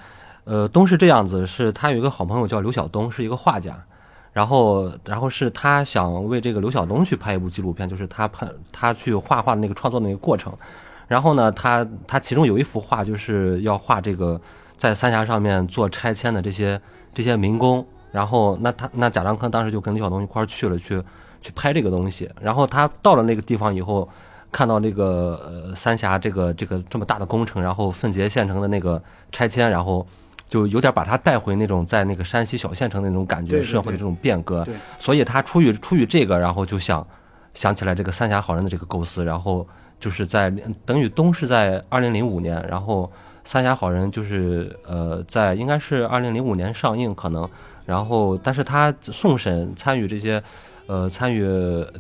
[0.45, 3.79] 呃，东市这样子，是他有一个好朋友叫刘晓东，是一个画家，
[4.33, 10.51] 然后，然后是他想为这个刘晓东去拍一部纪录片，就是他拍他去画画的那个创作那个过程。
[11.07, 14.41] 然后呢，他他其中有一幅画就是要画这个
[14.79, 16.81] 在三峡上面做拆迁的这些
[17.13, 17.87] 这些民工。
[18.11, 21.03] 然后那他那贾樟柯当时就跟刘晓东一块儿去了去。
[21.45, 24.09] 去拍这个东西，然后他到了那个地方以后，
[24.51, 30.07] 看到这个呃三峡这个这个这么大的工程，然后奉节县城的那个拆迁，然后
[30.49, 34.65] 就有点把他带回那种在那个山西小县城的那种感觉，社会的这种变革。
[34.99, 37.07] 所以他出于出于这个，然后就想
[37.53, 39.69] 想起来这个三峡好人的这个构思，然后
[40.01, 40.51] 就是在
[40.87, 43.13] 等于东是在二零零五年，然后
[43.45, 47.47] 三峡好人就是呃在应该是二零零五年上映可能，
[47.85, 50.43] 然后但是他送审参与这些
[50.87, 51.45] 呃参与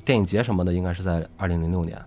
[0.05, 2.01] 电影节什么的，应该是在二零零六年。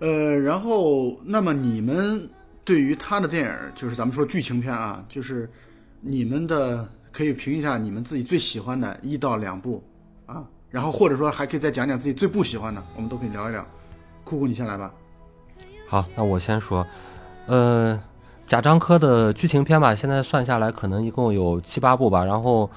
[0.00, 2.28] 呃，然后那么你们
[2.64, 5.48] 对于他的电影，就是咱们说剧情片啊，就是
[6.00, 9.82] 你们的可以评一下你们自己最喜欢的一到两部
[10.26, 13.66] 啊，然后或者说还可以再讲讲自己最不喜欢的，我们都可以聊一聊。
[14.22, 14.92] 酷酷，你先来吧。
[15.88, 16.84] 好，那我先说，
[17.46, 17.98] 呃，
[18.44, 22.24] 贾樟柯的剧情片吧，现在算下来可能一共有七八部吧。
[22.24, 22.68] 然后，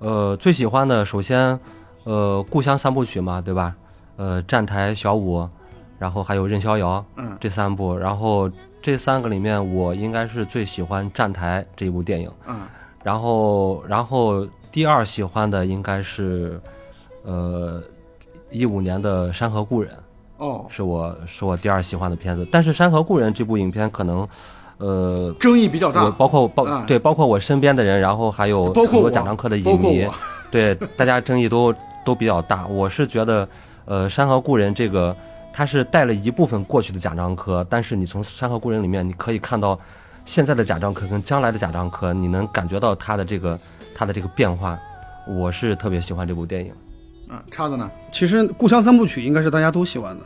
[0.00, 1.58] 呃，最喜欢的首先，
[2.06, 3.74] 呃，故乡三部曲嘛，对吧？
[4.16, 5.46] 呃，站台、小五，
[5.98, 7.96] 然后还有任逍遥嗯这三部。
[7.96, 8.48] 然后
[8.80, 12.30] 这三个里面，我应该是最喜欢站台这一部电影。
[12.46, 12.60] 嗯
[13.02, 16.60] 然后，然后第二喜欢的应该是，
[17.24, 17.82] 呃，
[18.50, 19.92] 一五年的《山河故人》。
[20.44, 22.46] 哦，是我是我第二喜欢的片子。
[22.52, 24.28] 但是《山河故人》这部影片可能，
[24.78, 30.06] 呃，争议比较我大，包括包、啊对包括我身边的人，然后还有很多包括我贾樟柯的影迷
[30.50, 31.72] 对大家争议都
[32.06, 32.66] 都比较大。
[32.68, 33.46] 我是觉得，
[33.84, 35.14] 呃，《山河故人》这个
[35.52, 39.78] 它是带了一部分过去的贾樟柯，但是你从《山河故人》里面你可以看到
[40.24, 43.58] 现在的贾樟柯跟将来的贾樟柯，你能感觉到他的这个
[43.94, 44.78] 他的这个变化。
[45.26, 46.72] 我是特别喜欢这部电影。
[47.28, 47.90] 嗯，叉子呢？
[48.12, 50.24] 其实《故乡三部曲》应该是大家都喜欢的。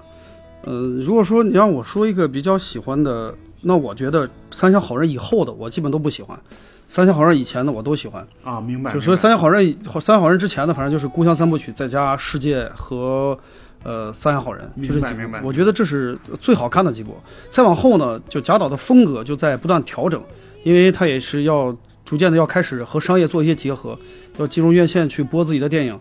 [0.64, 6.36] 呃，如果说你让我说一个比较喜欢的，那我觉得《三峡好人》以后的我基本都不喜欢，
[6.88, 8.26] 《三峡好人》以前的我都喜欢。
[8.42, 8.92] 啊，明白。
[8.94, 13.38] 就所以三峡好人》以，《三峡好人》之前的，反正就是《故乡三部曲》，再加《世界》和
[13.82, 17.16] 呃《三峡好人》，就这几部明白明白我觉得这是最好看的几部。
[17.50, 20.22] 再往后呢，就贾导的风格就在不断调整，
[20.64, 23.98] 因为他也是要逐渐的要开始和商业做一些结合，
[24.38, 25.98] 要进入院线去播自己的电影。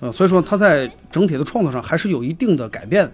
[0.00, 3.08] 呃，所以说他在整体的创作上还是有一定的改变。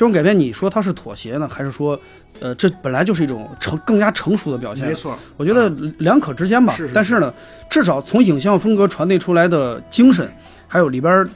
[0.00, 2.00] 这种改变，你说它是妥协呢，还是说，
[2.40, 4.88] 呃，这本来就是一种成更加成熟的表现？
[4.88, 6.72] 没错，我觉得两可之间吧。
[6.72, 7.30] 是是但是呢，
[7.68, 10.26] 至少从影像风格传递出来的精神，
[10.66, 11.28] 还有里边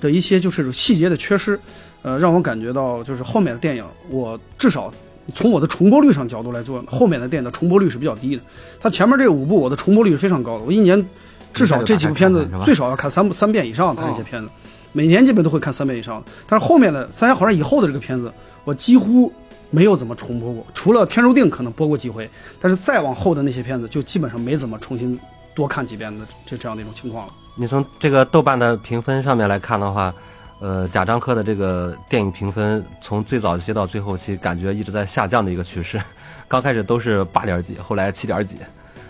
[0.00, 1.58] 的一些就是细节的缺失，
[2.02, 4.92] 呃，让我感觉到就是后面的电影，我至少
[5.34, 8.42] 从我的重播率上角度来做，后面的电影的重播率是比较低的。
[8.78, 11.04] 它前面这五部我的重播率是非常高的，我一年
[11.52, 14.48] 至少这几部片子最少要看三部三遍以上的哦这些片子，
[14.92, 16.30] 每年基本都会看三遍以上的。
[16.46, 18.32] 但是后面的《三峡好汉》以后的这个片子，
[18.64, 19.32] 我几乎
[19.70, 22.28] 没有怎么重播过，除了《天注定》可能播过几回，
[22.60, 25.18] 但是再往后的那些片子就基本上没怎么重新
[25.54, 27.32] 多看几遍的这这样的一种情况了。
[27.54, 30.14] 你从这个豆瓣的评分上面来看的话，
[30.60, 36.00] 呃，贾樟柯的这个电影评分从最早期到最后期，感觉一直在下降的一个趋势。
[36.48, 38.56] 刚开始都是八点几，后来七点几，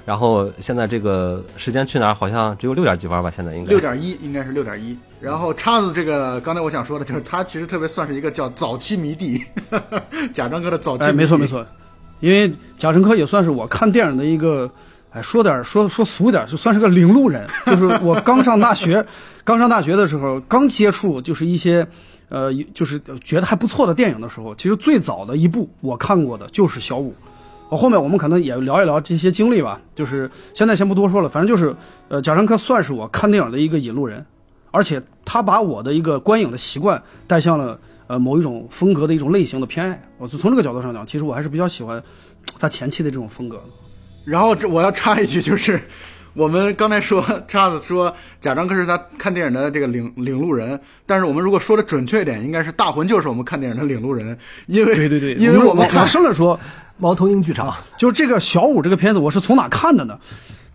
[0.08, 3.30] 然后现在这个《时间去哪儿》好像只有六点几分吧？
[3.30, 4.96] 现在应该六点一应该是六点一。
[5.20, 9.38] 然后叉子这个，刚才我想说的就是，他其实特别算是一个叫早期迷弟，
[10.32, 11.46] 贾樟柯的早期迷哎，没错没。
[11.46, 11.66] 错，
[12.20, 14.70] 因为贾樟柯也算是我看电影的一个，
[15.10, 17.46] 哎，说点儿说说俗点儿，就算是个领路人。
[17.66, 19.04] 就是我刚上大学，
[19.44, 21.86] 刚上大学的时候，刚接触就是一些，
[22.30, 27.10] 呃，就是觉得还不错的电影的时候，其实最早的一部我看过的就是《小五》。
[27.70, 31.74] 我后面我们可能也聊一聊这些经历吧，就是现在先不多说了，反正就是，
[32.08, 34.24] 呃，贾樟柯算是我看电影的一个引路人，
[34.70, 40.02] 而且他把我的一个观影的习惯带向了呃某一种风格的一种类型的偏爱。
[40.16, 42.02] 我就从这个角度上讲，其实我还是比较喜欢
[42.58, 43.60] 他前期的这种风格。
[44.24, 45.78] 然后这我要插一句，就是
[46.34, 56.58] 我们刚才说叉子说贾樟柯是他看电影的这个领领路人，但是我们如果说的准确一点，应该是大魂就是我们看电影的领路人，因为对对对，因为我们看往深了说，
[56.98, 60.18] 猫头鹰剧场，就是这个小五这个片子，我是从哪看的呢？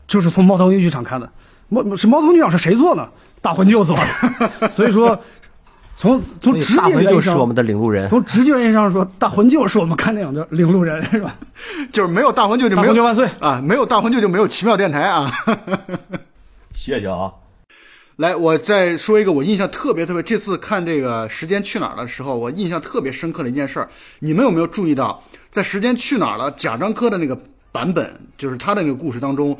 [0.07, 1.29] 就是从猫头鹰剧场看的。
[1.69, 3.09] 猫是猫头鹰剧场是谁做的？
[3.41, 4.69] 大魂舅做的。
[4.75, 5.19] 所以说，
[5.97, 8.07] 从从直接原因上，就是我们的领路人。
[8.07, 11.35] 从直觉原因上说，大魂舅是我们看电影的领路人， 是吧？
[11.91, 13.29] 就是没有大魂舅就没有魂舅万岁！
[13.39, 15.31] 啊，没有大魂舅就没有奇妙电台啊。
[16.73, 17.31] 谢谢啊。
[18.17, 27.39] 来，我再说一个我印象特别特别，这次看这个《时间去哪儿》的时候，我印象特别深刻的一件事儿，你们有没有注意到，在《时间去哪儿了》贾樟柯的那个
[27.71, 29.55] 版本，就是他的那个故事当中，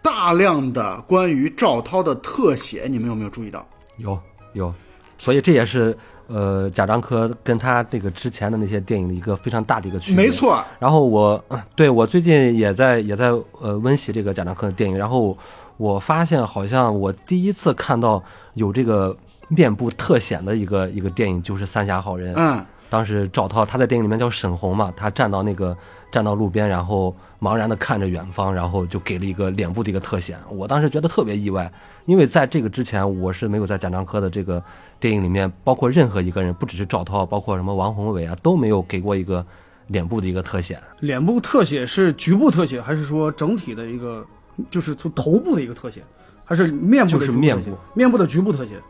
[0.00, 3.66] 大量的关于赵涛的特写，你们有没有注意到？
[3.96, 4.16] 有
[4.52, 4.72] 有，
[5.18, 5.96] 所以这也是
[6.28, 10.24] 呃贾樟柯跟他这个之前的那些电影的一个非常大的一个区别。
[10.24, 10.30] 没。
[10.30, 15.36] 错，然后我呃对我最近也在也在呃温习这个贾樟柯的电影，然后
[15.78, 18.22] 我发现好像我第一次看到
[18.54, 19.16] 有这个
[19.48, 22.32] 面部特写的一个一个电影就是《三峡好人》。
[22.38, 25.76] 嗯，当时赵涛他在电影里面叫沈红嘛，他站到那个
[26.12, 30.36] 站到路边，然后茫然的看着远方，然后就给了一个脸部的一个特写。
[30.48, 31.72] 我当时觉得特别意外，
[32.06, 34.62] 因为在这个之前，我是没有在贾樟柯的这个
[35.00, 39.44] 电影里面，包括任何一个人，不只是赵涛，包括什么王宏伟啊，都没有给过一个
[39.88, 40.78] 脸部的一个特写。
[41.00, 44.24] 脸部特写是局部特写，还是说整体的一个，
[44.70, 46.02] 就是从头部的一个特写，
[46.44, 48.80] 还是面部的就是面部面部的局部特写？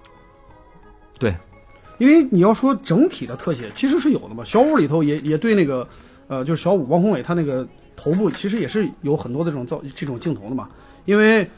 [1.18, 1.34] 对，
[1.98, 4.44] 因为你要说整体的特写，其实是有的嘛。
[4.44, 5.86] 小五里头也也对那个，
[6.28, 10.68] 呃，就是小五王宏伟他那个头部，其实也是有很多的这种造这种镜头的嘛。
[11.04, 11.48] 因为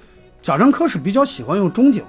[0.43, 2.03] 贾樟柯是比较喜欢用中景，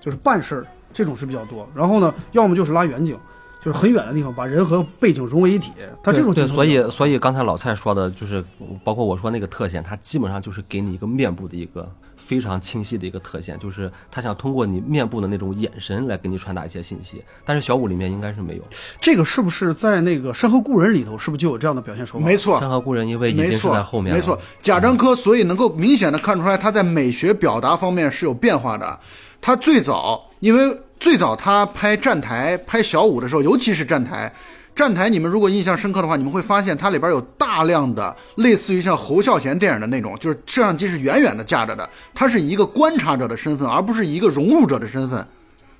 [0.00, 1.68] 就是半身这种是比较多。
[1.74, 3.16] 然后呢，要么就是拉远景，
[3.62, 5.72] 就是很远的地方把人和背景融为一体。
[6.02, 8.44] 他这种对，所以所以刚才老蔡说的就是，
[8.82, 17.22] 包括我说那个特写，它基本上就是给你一个面部的一个非常清晰的一个特写，就是他想通过你面部的那种眼神来给你传达一些信息。
[17.44, 18.62] 但是小五里面应该是没有，
[19.00, 22.24] 这个是不是在那个《山河故人》里头，是不是就有这样的表现手法？
[22.24, 28.98] 没错，山河故人因为已经是，在后面了，没错，贾樟柯所以能够明显的看出来，他在美学表达方面是有变化的。
[29.40, 34.32] 他最早，因为最早他拍站台、拍小五的时候，尤其是站台，
[34.74, 45.26] 站台你们如果印象深刻的话，你们会发现它里边有大量的类似于像侯孝贤电影的那种，就是摄像机是远远的架着的，他是一个观察者的身份，而不是一个融入者的身份。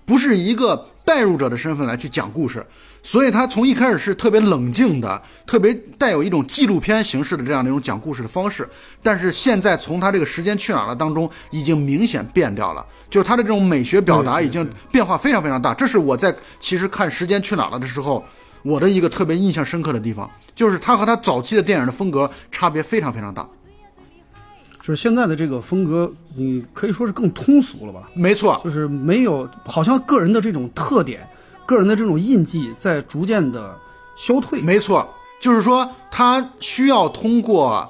[0.06, 2.64] 不是一个代入者的身份来去讲故事，
[3.02, 8.68] 所以他从一开始是特别冷静的，特别带有一种纪录片形式的这样的一种讲故事的方式。
[9.02, 15.74] 但是现在从他这个时间去哪儿了当中，已经明显变掉了，就是他的这种美学表达已经变化非常非常大。
[15.74, 18.24] 这是我在其实看《时间去哪儿了》的时候，
[18.62, 23.44] 我的一个特别印象深刻的地方，就是他和他早期的电影的风格差别非常非常大。
[24.90, 28.10] 就是现在的这个风格，你可以说是更通俗了吧？
[28.12, 31.24] 没错，就是没有，好像个人的这种特点、
[31.64, 33.72] 个人的这种印记在逐渐的
[34.16, 34.60] 消退。
[34.60, 35.08] 没错，
[35.40, 37.88] 就是说他需要通过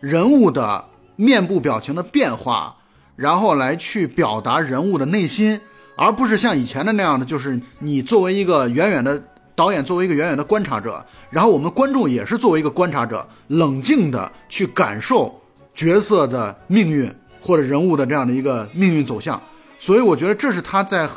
[0.00, 0.82] 人物的
[1.16, 2.74] 面部表情的变化，
[3.14, 5.60] 然后来去表达人物的内心，
[5.98, 9.22] 而不是像以前的那样的，就是你作为一个远远的
[9.54, 15.38] 导演，作为一个远远的观察者，然后我们观众也是作为一个观察者，冷静的去感受
[15.78, 17.08] 角色的命运
[17.40, 19.40] 或者人物的这样的一个命运走向。
[19.78, 21.08] 所以我觉得这是他在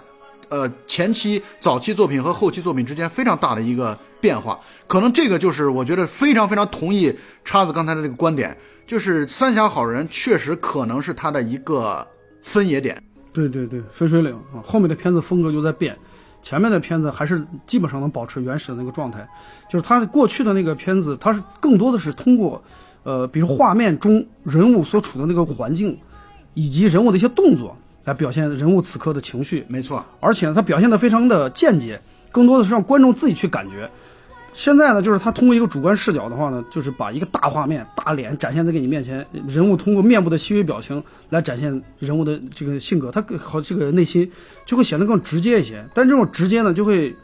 [0.50, 4.60] 呃前期早期作品和后期作品之间非常大的一个变化。
[4.86, 7.12] 可能这个就是我觉得非常非常同意
[7.44, 12.08] 叉子刚才的这个观点，就是《三峡好人》确实可能是他的一个
[12.44, 13.02] 分野点。
[13.34, 15.98] 对对对，分水岭啊，后面的片子风格就在变，
[16.44, 19.28] 前面的片子还是基本上能保持原始的那个状态。
[19.72, 22.62] 就是他过去的那个片子，他是更多的是通过，
[23.04, 25.98] 呃，比如画面中人物所处的那个环境，
[26.54, 29.66] 以及人物的一些动作来表现人物此刻的情绪。
[29.68, 33.90] 没错，而且呢，他表现的非常的间接，更多的是让观众自己去感觉。
[34.54, 44.30] 现在呢，就是他通过一个主观视角的话呢，就是把一个大画面、大脸展现在给你面前，人物通过面部的细微表情来展现人物的这个性格，他和这个内心
[44.66, 45.86] 就会显得更直接一些。
[45.94, 47.16] 但这种直接呢，就会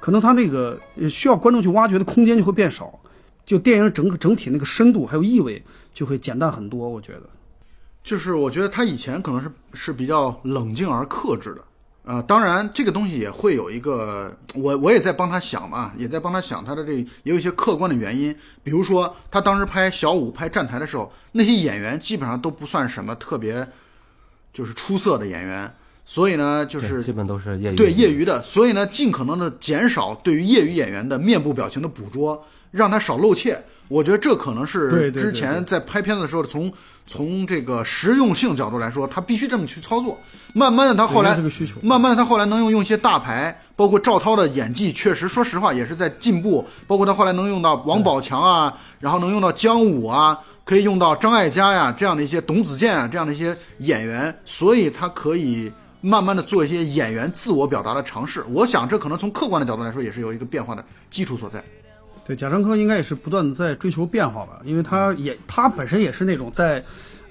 [0.00, 2.98] 可能他那个呃需要观众去挖掘的空间就会变少，
[3.44, 5.62] 就电影整个整体那个深度还有意味
[5.94, 6.88] 就会减淡很多。
[6.88, 7.22] 我觉得。
[8.04, 11.64] 就是我觉得他以前可能是是比较冷静而克制的。
[12.04, 23.64] 呃，当然，这个东西也会有一个，我我也在帮他想嘛，也在帮他想他的这也有一些客观的原因，比如说他当时拍小五拍站台的时候，那些演员基本上都不算什么特别
[24.52, 25.72] 就是出色的演员，
[26.04, 33.56] 所以呢，就是基本都是业余对业余的，所以呢，尽可能的减少对于业余演员的面部表情的捕捉，让他少露怯。
[33.88, 36.72] 我觉得这可能是之前在拍片子的时候，从
[37.06, 40.18] 从这个实用性角度来说，他必须这么去操作。
[40.54, 41.36] 慢慢的，他后来
[41.82, 46.66] 慢慢的他后来能用用一些大牌，包括赵涛的演技，确实说实话也是在进步。
[46.86, 55.70] 包括他后来能用到王宝强啊，然后能用到姜武啊，可以用到张艾嘉呀这样的一些董子健啊这样的一些演员，所以他可以
[56.00, 58.42] 慢慢的做一些演员自我表达的尝试。
[58.54, 61.62] 我想这可能从客观的角度来说，也是有一个变化的基础所在。
[62.24, 66.82] 对，贾樟柯应该也是不断的在追求变化吧，因为他也他本身也是那种在，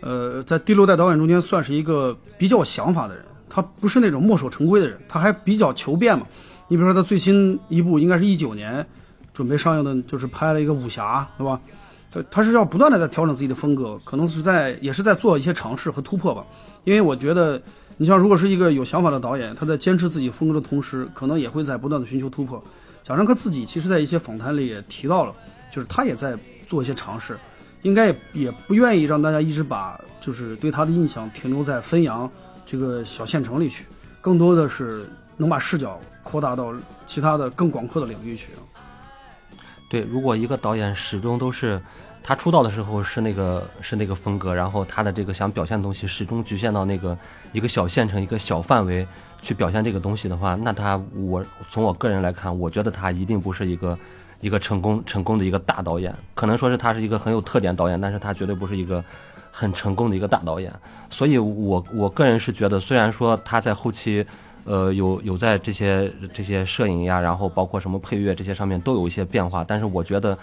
[0.02, 6.26] 呃，在第六代导演中间算是一个比较有想法的人，他不是那种墨守成规的人，他还比较求变嘛。
[6.68, 8.86] 你比如说他最新一部应该是一九年
[9.34, 11.60] 准备上映的，就是拍了一个武侠，对吧？
[12.12, 16.46] 他他是要不断的在调整自己的风格，可能是在也是在做一些尝试和突破吧。
[16.84, 17.62] 因为我觉得，
[17.96, 22.62] 你像如果是一个有想法的导演，他在坚持自己风格的同时，可能也会在不断的寻求突破。
[23.12, 25.34] 贾樟柯自己其实在一些访谈里也提到了，
[25.70, 26.34] 就是他也在
[26.66, 27.38] 做一些尝试，
[27.82, 32.32] 应该也也不愿意让大家一直把就是对他的印象停留在汾阳
[32.66, 33.84] 这个小县城里去，
[34.22, 35.06] 更多的是
[35.36, 36.74] 能把视角扩大到
[37.06, 38.48] 其他的更广阔的领域去。
[39.90, 41.82] 对，如果一个导演始终都是
[42.24, 47.18] 他出道的时候是那个是那个风格，然后他的这个想表现的东西始终局限到那个
[47.52, 49.06] 一个小县城、一个小范围
[49.42, 53.98] 去表现这个东西的话，那他我从我个人来看，我觉得他一定不是一个
[54.40, 56.16] 一个成功成功的一个大导演。
[56.34, 59.04] 可能说是他是一个很有特点导演，但是他绝对不是一个
[59.52, 60.72] 很成功的一个大导演。
[61.10, 64.26] 所以我我个人是觉得，虽然说他在后期。
[64.64, 70.38] 呃，有有在这些这些摄影呀，然后包括什么配乐这些上面都有一些变化，但是我觉得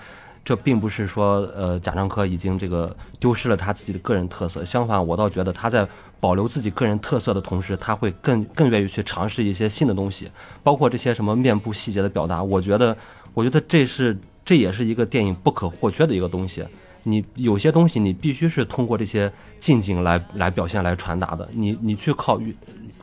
[0.44, 5.86] 这并不是说呃贾樟柯已经这个丢失了他自己的个人特色，相反，我倒觉得他在
[6.20, 10.30] 保留自己个人特色的同时，他会更更愿意去尝试一些新的东西，
[10.62, 12.96] 包括这些什么面部细节的表达，我觉得
[13.34, 16.64] 我觉得这是这也是一个电影不可或缺的一个东西。
[17.04, 22.40] 你有些东西你必须是通过这些近景来来表现来传达的，你你去靠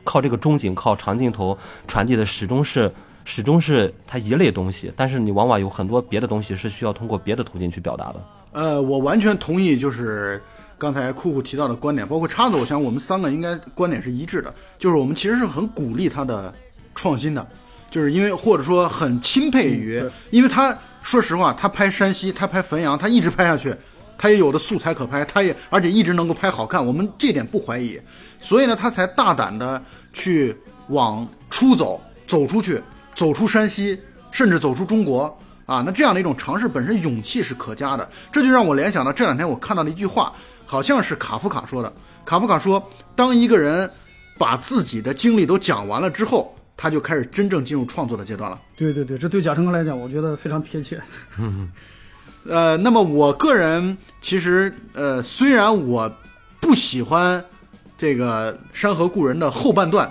[0.04, 1.56] 靠这个中景靠长镜头
[1.88, 2.92] 传递的始终是
[3.24, 8.24] 始终是它一类东西，但是你往往有很多别的东西是需要通过别的途径去表达的。
[8.52, 10.40] 呃，我完全同意，就是
[10.78, 16.52] 刚才酷酷提到的观点，包括叉子，我想我们三个应该观点是一致的，就是我们其实是很鼓励他的
[16.94, 17.46] 创新的，
[17.90, 23.74] 就是因为或者说很钦佩于，因为他说实话，他拍山西，他拍汾阳，他一直拍下去，
[24.18, 27.98] 他也有的素材可拍，他也而且一直能够拍好看，我们这点不怀疑。
[28.40, 30.54] 所以呢，他才大胆的去
[30.88, 32.80] 往出走，走出去，
[33.14, 33.98] 走出山西，
[34.30, 35.22] 甚至走出中国
[35.64, 35.82] 啊！
[35.86, 38.06] 那这样的一种尝试本身勇气是可嘉的。
[38.30, 40.32] 这就让我联想到这两天我看到的一句话，
[40.66, 41.90] 好像是卡夫卡说的。
[42.24, 43.90] 卡夫卡说，当一个人
[44.36, 48.60] 把自己的经历都讲完了之后，他就开始真正进入创作的阶段了。
[48.76, 51.00] 对对对，这对贾成哥来讲，我觉得非常贴切。
[52.46, 56.12] 呃，那么我个人其实呃，虽然我
[56.60, 57.42] 不喜欢。
[57.98, 60.06] 这个《山河故人》的后半段，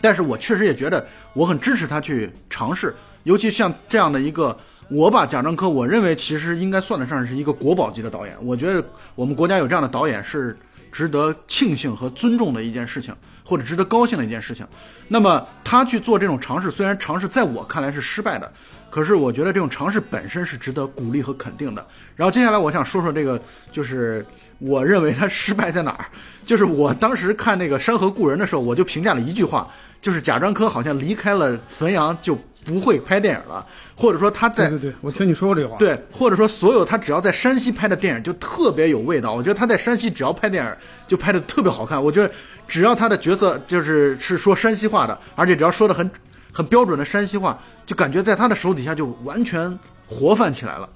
[0.00, 4.56] 但是我确实也觉得我很支持他去尝试，尤其像这样的一个，
[4.90, 8.36] 我把贾樟柯，我认为其实应该算得上是一个国宝级的导演。
[8.42, 8.84] 我觉得
[9.14, 10.58] 我们国家有这样的导演是
[10.90, 13.14] 值得庆幸和尊重的一件事情，
[13.44, 14.66] 或者值得高兴的一件事情。
[15.08, 18.52] 那么他去做这种尝试，虽然尝试在我看来是失败的，
[18.90, 21.86] 可是我觉得这种尝试本身是值得鼓励和肯定的。
[22.16, 24.24] 然后接下来我想说说这个，就是。
[24.62, 26.04] 我认为他失败在哪儿？
[26.44, 29.66] 就是我当时看那个《山河故人》的时候，我就评价了一句话，
[30.02, 33.66] 就是贾樟柯好像离开了汾阳就不会拍电影了，
[34.00, 39.34] 或者说他在对对对，我听你说过这个话，对，或者说所有他只要在山西拍的电影就特别有味道。
[39.34, 40.76] 我觉得他在山西只要拍电影
[41.06, 42.02] 就拍的特别好看。
[42.02, 42.32] 我觉得
[42.66, 46.10] 只要他的角色就是是说山西话的，而且只要说的很
[46.50, 50.88] 很标准的山西话，就感觉在他的手底下就完全活泛起来了。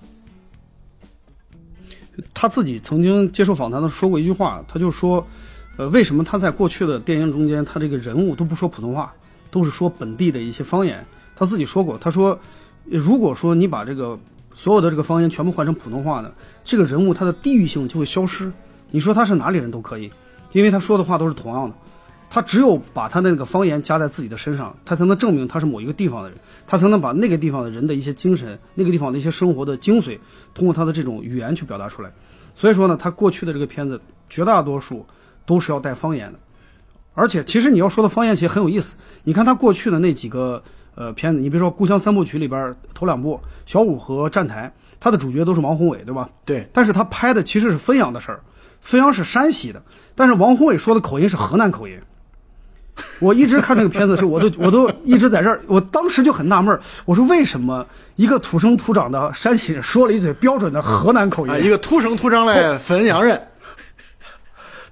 [2.33, 5.27] 他自己曾经接受访谈的说过一句话，他就说，
[5.77, 9.13] 呃，为什么他在过去的电影中间，他这个人物都不说普通话，
[9.51, 11.05] 都是说本地的一些方言。
[11.37, 12.39] 他自己说过，他说，
[12.85, 14.19] 如果说你把这个
[14.55, 16.33] 所有的这个方言全部换成普通话呢，
[16.65, 18.53] 这个人物他的地域性就会消失。
[18.91, 20.11] 你说他是哪里人都可以，
[20.53, 21.75] 因为他说的话都是同样的。
[22.31, 30.19] 他只有把他那个方言加在自己的身上，他才能证明他是某一个地方的人，他才能把那个地方的人的一些精神、那个地方的一些生活的精髓，
[30.53, 32.13] 通过他的这种语言去表达出来。
[32.57, 35.07] 所以说呢，他过去的这个片子绝大多数
[35.47, 36.39] 都是要带方言的，
[37.15, 38.97] 而且其实你要说的方言其实很有意思。
[39.23, 40.63] 你看他过去的那几个
[40.95, 43.37] 呃片子，你比如说《故乡三部曲》里边头两部
[43.67, 46.29] 《小五》和《站台》，他的主角都是王宏伟，对吧？
[46.45, 46.67] 对。
[46.73, 48.41] 但是他拍的其实是汾阳的事儿，
[48.83, 49.83] 汾阳是山西的，
[50.15, 51.99] 但是王宏伟说的口音是河南口音。
[53.21, 57.85] 我一直看这个片子的时候，我都我都一直在这儿，我当时就很纳闷我说为什么
[58.15, 63.41] 一个土生土长的山西人说了一嘴标准的河南口音，一个土生土长的汾阳人，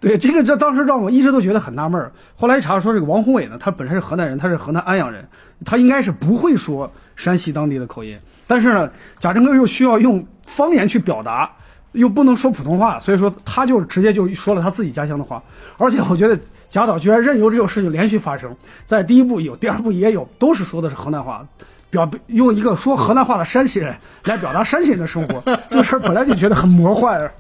[0.03, 5.26] 对这个这当时让我一直都觉得很纳闷儿后来一查说这个王宏伟呢，他本身是河南人，他是河南安阳人，
[5.64, 11.50] 他应该是不会说山西当地的口音，但是呢，贾樟柯又需要用方言去表达，
[11.92, 15.42] 又不能说普通话，所以说他就直接就说了他自己家乡的话，
[15.78, 16.38] 而且我觉得。
[16.72, 21.46] 贾导居然任由这种事情连续发生，在第一部有，第二部也有，都是说的是河南话，
[21.90, 23.94] 表用一个说河南话的山西人
[24.24, 27.30] 来表达山西人的生活， 这个事儿本来就觉得很魔幻。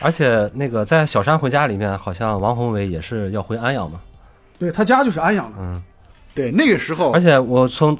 [0.00, 4.00] 而且那个在《小山回家》里面，好像王宏伟也是要回安阳嘛，
[4.58, 5.56] 对他家就是安阳的。
[5.60, 5.82] 嗯，
[6.34, 7.12] 对，那个时候。
[7.12, 7.96] 而且我从，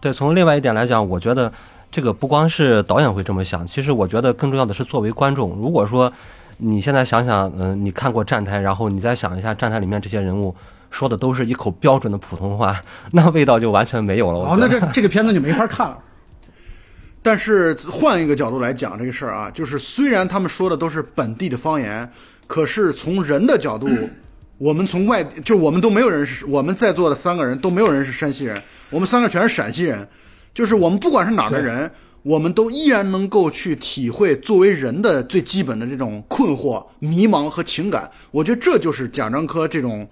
[0.00, 1.52] 对从另外一点来讲，我觉得
[1.90, 6.12] 这个不光是导演会这么想，其实我觉得更重要的是作为观众，如果说。
[6.58, 10.56] 你现在想想，嗯，你看过站台，然后你再想一下站台里面这些人物
[10.90, 12.80] 说的都是一口标准的普通话，
[13.12, 14.38] 那味道就完全没有了。
[14.38, 15.98] 哦，那这这个片子就没法看了。
[17.26, 22.08] 但是换一个角度来讲这个事儿啊，就是虽然他们说的都是本地的方言，
[22.46, 23.88] 可是从人的角度，
[24.58, 30.06] 我们从外就我们都没有人是，我们在座的三个人都没有人是山西人，我们三个全是陕西人，
[30.54, 31.90] 就是我们不管是哪儿的人。
[32.22, 38.10] 我们都依然能够去体会作为人的最基本的这种困惑、迷茫和情感。
[38.32, 40.08] 我觉得这就是贾樟柯这种，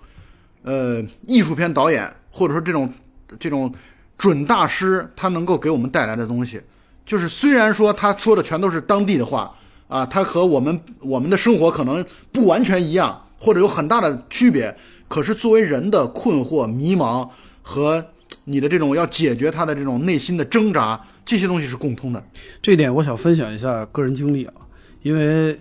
[0.62, 2.92] 呃，艺术片导演或者说这种
[3.40, 3.74] 这种
[4.16, 6.60] 准大师，他能够给我们带来的东西。
[7.06, 9.54] 就是虽然说他说的全都是当地的话
[9.88, 14.74] 啊，他和我们我们的生活可能不完全一样，或者有很大的区别，
[15.06, 17.28] 可是作为人的困惑、迷茫
[17.62, 18.04] 和
[18.44, 22.24] 你的这种要解决他的这种内心的挣扎，这些东西是共通的。
[22.62, 24.54] 这一点我想分享一下个人经历啊，
[25.02, 25.58] 因为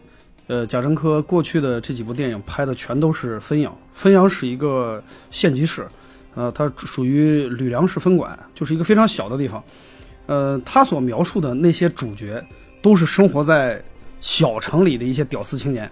[0.47, 5.87] 呃，贾樟柯过去的这几部电影拍的全都是汾阳，汾阳是一个县级市，
[6.35, 9.63] 呃，它属于吕梁市分管，就是一个非常小的地方。
[10.26, 12.43] 呃，他所描述的那些主角
[12.82, 13.82] 都是生活在
[14.21, 15.89] 小城里的一些屌丝青年，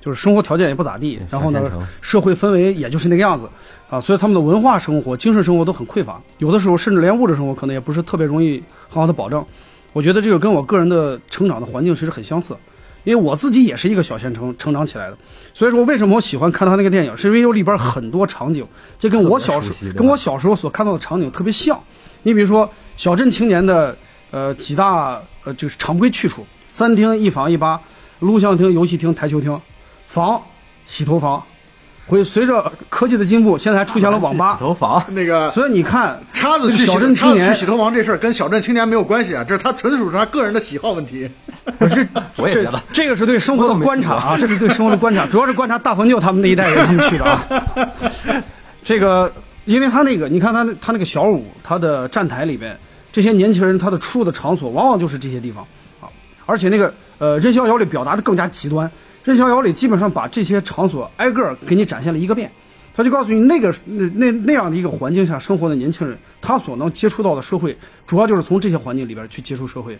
[0.00, 3.48] 就是生活条件也不咋地，然后呢社会氛围也就是那个样子
[3.90, 9.44] 啊，所以他们的文化生活、精神生活都很匮乏，有的时候甚至连物质生活可能也不是特别容易很好的保证。
[9.92, 12.56] 我觉得这个跟我个人的成长的环境其实很相似，
[13.04, 15.18] 因为我自己也是一个小县城成长起来的，
[15.54, 18.66] 所以说为什么我喜欢看他那个电影，是因为有里边很多场景，
[18.98, 21.78] 这跟我小时跟我小时候所看到的场景特别像。
[22.22, 23.96] 你比如说小镇青年的
[24.30, 27.80] 呃几大呃就是常规去处，三厅一房一吧，
[28.20, 29.60] 录像厅、游戏厅、台球厅，
[30.06, 30.40] 房、
[30.86, 31.42] 洗头房，
[32.06, 34.60] 会随着科技的进步，现在还出现了网吧洗。
[34.60, 41.30] 头房，那个所以你看，叉子去小镇青年叉子去洗头房这事儿跟小镇青年没有关系啊，这是他纯属是他个人的喜好问题。
[41.78, 47.46] 不是， 这我也觉得这个是对生活的观察啊，这是对生活的观察，主要是观察大黄舅他们那一代人他们去的啊。
[48.84, 49.32] 这个，
[49.64, 52.76] 因为他那个，你看他那他那个小五，他的站台里边，
[53.12, 55.64] 这些年轻人他的出入的场所往往就是这些地方
[56.00, 56.10] 啊，
[56.46, 58.90] 而且那个呃任逍遥里表达的更加极端，
[59.24, 62.50] 任逍遥里基本上把这些场所挨个给你展现了一个遍。
[62.94, 67.74] 他就告诉你，那个那那那样的一个环境下生活的年轻人，他所能接触到的社会，
[68.06, 69.98] 主要就是从这些环境里边去接触社会。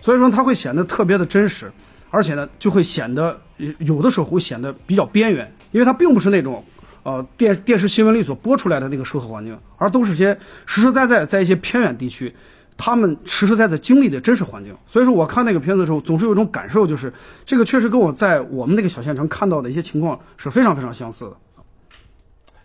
[0.00, 1.70] 所以说它会显得特别的真实，
[2.10, 3.40] 而且呢，就会显得
[3.78, 6.64] 有的时候会显得比较边缘，因为它并不是那种
[7.04, 12.34] 呃电电视新闻里所播出来的那个社会环境，而都是些实实在在在一些偏远地区，
[12.76, 14.74] 他们实实在在经历的真实环境。
[14.86, 17.12] 所以说，我看那个片子的时候，总是有一种感受，就是
[17.46, 21.36] 这个确实跟我在我们那个小县城看到的一些情况是非常非常相似的。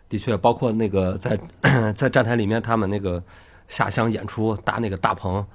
[0.09, 1.37] 的确，包括那个在
[1.93, 3.21] 在站台里面，他们那个
[3.67, 5.45] 下乡演出搭那个大棚，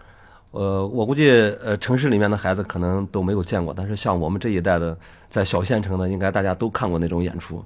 [0.51, 1.31] 呃，我估计
[1.65, 4.97] 呃城市里面的孩子可能都没有见过，但是像我们这一代的
[5.31, 7.65] 在小县城的，应该大家都看过那种演出。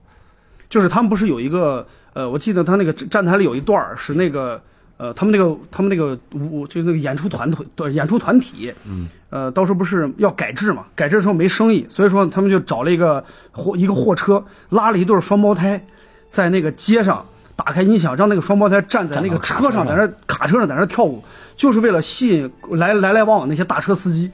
[0.68, 4.62] 就是他们不是有一个呃，我记得他那个站台里有一段是那个
[4.99, 10.84] 呃，他们那个他们那个舞就是那个演出团团对演出团体，嗯，呃，当时候不是要改制嘛？
[10.94, 15.84] 改制的时候没生意，所以说他们就找了一个货一个货车，拉了一对双胞胎，
[16.30, 17.24] 在那个街上
[17.55, 21.22] 打开音响，让那个双胞胎站在那个车上，在那卡车上在那跳舞，
[21.57, 24.30] 就是为了吸引来来来往往那些大车司机。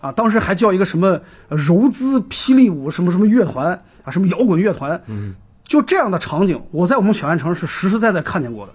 [0.00, 3.68] 啊，当时还叫一个什么呃柔姿霹雳舞什么什么乐团
[4.02, 5.32] 啊，什么摇滚乐团，嗯，
[5.64, 8.72] 就这样的场景，我在我们小县城是实实在在看见过的。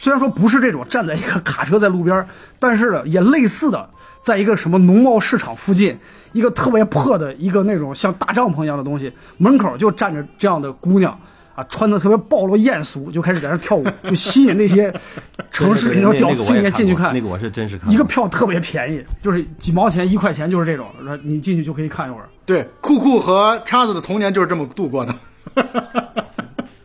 [0.00, 2.28] 虽然说不是这种站在一个卡车在路边儿，
[2.60, 3.90] 但是呢，也类似的，
[4.22, 5.98] 在一个什么农贸市场附近，
[6.32, 11.18] 一个特别破的一个那种像大帐篷一样的东西，门口就站着这样的姑娘
[11.56, 14.94] 啊，穿的特别暴露艳俗，就开始在那儿跳舞，就吸引那些
[15.50, 17.12] 城市里头屌丝青年进去看。
[17.12, 22.28] 那个我是真是看，一个票特别便宜，就是几毛钱、一块钱，就是这种，然后你进去就可以看一会儿。
[22.46, 25.12] 对，酷酷和叉子的童年就是这么度过的。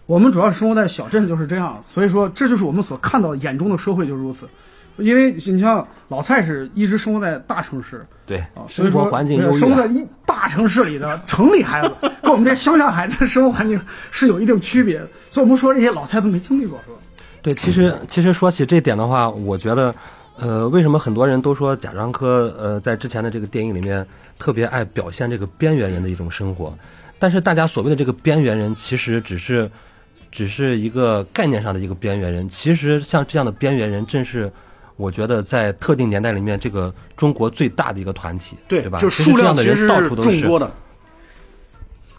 [0.06, 4.47] 我们主要生活在小镇，就是这样，所以说这就是我们所看到眼中的社会就是如此。
[4.97, 11.91] 因为你像老蔡是一直生活在大城市对啊，所以说生活环境优越，生活在一大城市里的城里孩子，
[12.22, 13.82] 跟我们这乡下孩子的生活环境
[14.12, 15.08] 是有一定区别的。
[15.32, 16.97] 所以我们说这些老蔡都没经历过，是吧？
[17.41, 19.95] 对，其实其实说起这点的话，我觉得，
[20.38, 24.06] 呃，为什么很多人都说贾樟柯呃在之前的这个电影里面
[24.38, 26.78] 特别爱表现这个边缘人的一种生活，
[27.18, 29.72] 但是大家所谓的这个边缘人，其实只是
[30.34, 34.52] 只是一个概念上的一个边缘人，其实像这样的边缘人，正是
[34.98, 38.98] 我觉得在特定年代里面，这个中国最大的一个团体，对吧？
[38.98, 40.42] 就其实数这样的人量其实是到处都是。
[40.42, 40.72] 众多的。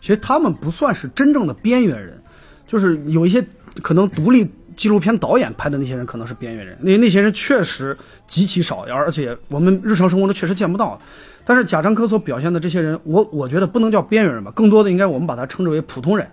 [0.01, 2.23] 其实他们不算是真正的边缘人，
[2.69, 3.45] 就是有一些
[3.83, 7.99] 可能独立纪录片导演拍的那些人可能是边缘人，那那些人确实
[8.29, 10.97] 极其少，而且我们日常生活中确实见不到。
[11.45, 16.29] 但是贾樟柯所表现的这些人，我我觉得不能叫边缘人吧，更多的应该我们把他称之为普通人，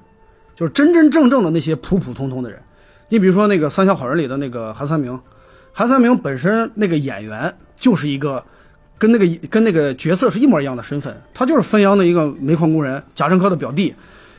[0.56, 2.60] 就是真真正正的那些普普通通的人。
[3.10, 5.20] 你比如说那个《三峡好人》里的那个韩三明，
[5.74, 8.44] 韩三明本身那个演员就是一个
[8.98, 13.94] 跟那个跟那个角色是一模一样的身份，他就是汾阳的一个煤矿工人，贾樟柯的表弟。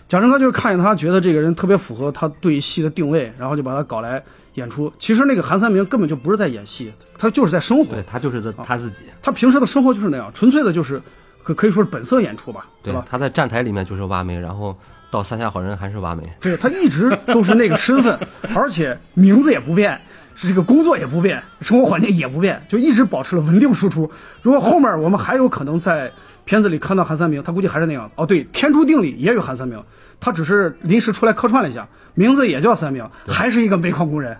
[0.08, 4.22] 贾樟柯就是看见他，觉得这个人特别符合他对戏的定位，然后就把他搞来
[4.54, 4.92] 演出。
[4.98, 9.04] 其实那个韩三明根本就不是在演戏，他就是在生活对，他就是在他自己。
[9.22, 11.00] 他平时的生活就是那样，纯粹的就是
[11.42, 14.76] 可可以说是本色演出吧，对吧？，他在站台里面就是挖煤，然后
[15.12, 16.22] 到三峡好人还是挖煤。
[16.40, 18.18] 对他一直都是那个身份，
[18.56, 20.00] 而且名字也不变，
[20.34, 24.10] 是这个工作也不变，生活环境也不变，就一直保持了稳定输出。
[24.40, 26.10] 如果后面我们还有可能在
[26.46, 28.10] 片子里看到韩三明，他估计还是那样。
[28.16, 29.80] 哦，对，《天注定》里也有韩三明，
[30.18, 34.34] 他只是临时出来客串了一下，名字也叫三明，还是一个煤矿工人。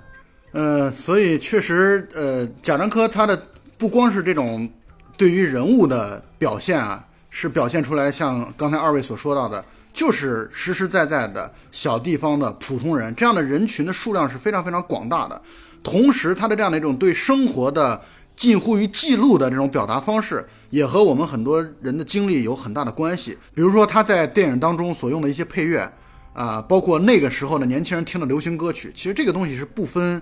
[0.52, 3.40] 呃，所以确实，呃，贾樟柯他的
[3.76, 4.68] 不光是这种
[5.16, 15.40] 对于人物的表现啊，是表现出来像刚才二位所说到的，就是实实在在的小地方的普通人，这样的人群的数量是非常非常广大的。
[15.82, 18.00] 同时，他的这样的一种对生活的
[18.36, 23.36] 近乎于记录的这种表达方式，也和我们很多人的经历有很大的关系。
[23.54, 25.92] 比如说他在电影当中所用的一些配乐，
[26.32, 30.20] 啊、包括那个时候的年轻人听的流行歌曲，其实这个东西是不分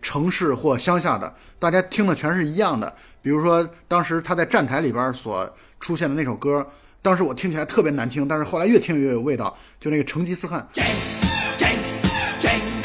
[0.00, 2.94] 城市或乡下的，大家听的全是一样的。
[3.22, 5.48] 比如说当时他在站台里边所
[5.80, 6.66] 出现的那首歌，
[7.02, 10.68] 当时我听起来特别难听，但是后来越听越有味道，就那个成吉思汗。
[10.74, 10.84] Jing,
[11.56, 11.78] Jing,
[12.38, 12.79] Genghis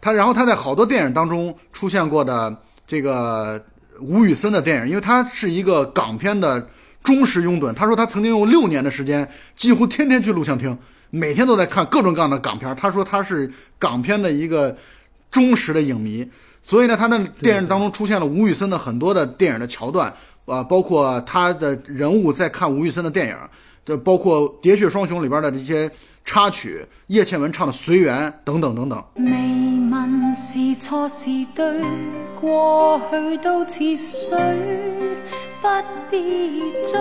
[0.00, 3.62] 他然后他在好多电影当中出现过的这个
[4.00, 6.68] 吴宇森的电影，因为他是一个港片的
[7.04, 7.72] 忠实拥趸。
[7.72, 10.76] 他说他曾经用六年的时间，几乎天天去录像厅，
[11.10, 12.74] 每天都在看各种各样的港片。
[12.76, 14.74] 他说他是港片的一个
[15.30, 16.26] 忠实的影迷，
[16.62, 20.12] 所以呢，他的电影当中出现了吴宇森的很多的电影的桥段，
[20.46, 23.36] 啊、包括他的人物在看吴宇森的电影，
[23.84, 25.90] 这包括《喋血双雄》里边的这些
[26.24, 29.69] 插曲，叶倩文唱的《随缘》等等等等。
[29.90, 31.82] 未問是錯是對，
[32.40, 34.38] 過去都似水，
[35.60, 35.68] 不
[36.08, 36.96] 必追。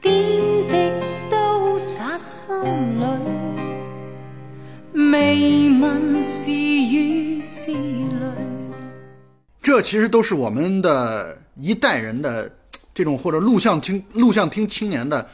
[0.00, 0.10] 點
[0.70, 0.92] 滴
[1.30, 2.54] 都灑心
[2.98, 3.04] 裏，
[5.12, 8.32] 未問是雨是淚。
[9.60, 12.50] 这其实都是我们的一代人的
[12.94, 15.28] 这种或者录像厅录像厅青年的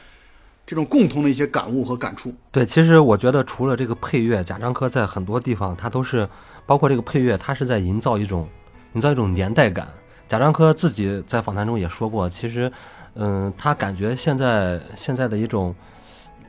[0.65, 2.33] 这种共同的一些感悟和感触。
[2.51, 6.27] 对，其实我觉得除了这个配乐，贾樟柯在很多地方他都是，
[6.65, 8.47] 包括这个配乐，他是在营造一种
[8.93, 9.87] 营造一种年代感。
[10.27, 12.71] 贾樟柯自己在访谈中也说过，其实，
[13.13, 15.75] 嗯，他感觉现在现在的一种，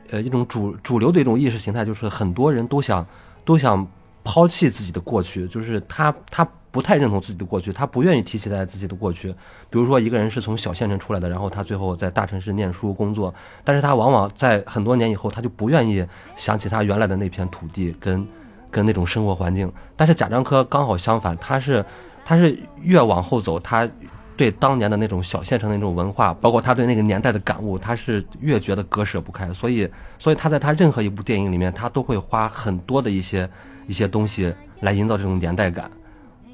[0.09, 3.05] 呃，一种主主流的一种意识形态，就是很多人都想
[3.45, 3.87] 都想
[4.23, 6.47] 抛弃自己的过去，就是他他
[6.77, 9.31] 不太认同自己的过去，他不愿意提起来自己的过去。
[9.71, 16.05] 比如说一个人是从小县城出来的，然后他最后在大城市念书工作，但是他往往在很多年以后，他就不愿意
[16.35, 18.27] 想起他原来的那片土地跟
[18.69, 19.73] 跟那种生活环境。
[19.95, 21.83] 但是贾樟柯刚好相反，他是
[22.23, 23.89] 他是越往后走，他
[24.35, 29.51] 对当年的那种小县城的那种文化，包括他对那个年代的感悟，他是越觉得割舍不开。
[29.51, 33.49] 所以，所以他在他任何一部电影里面，他都会花很多的一些
[33.87, 35.89] 一些东西来营造这种年代感。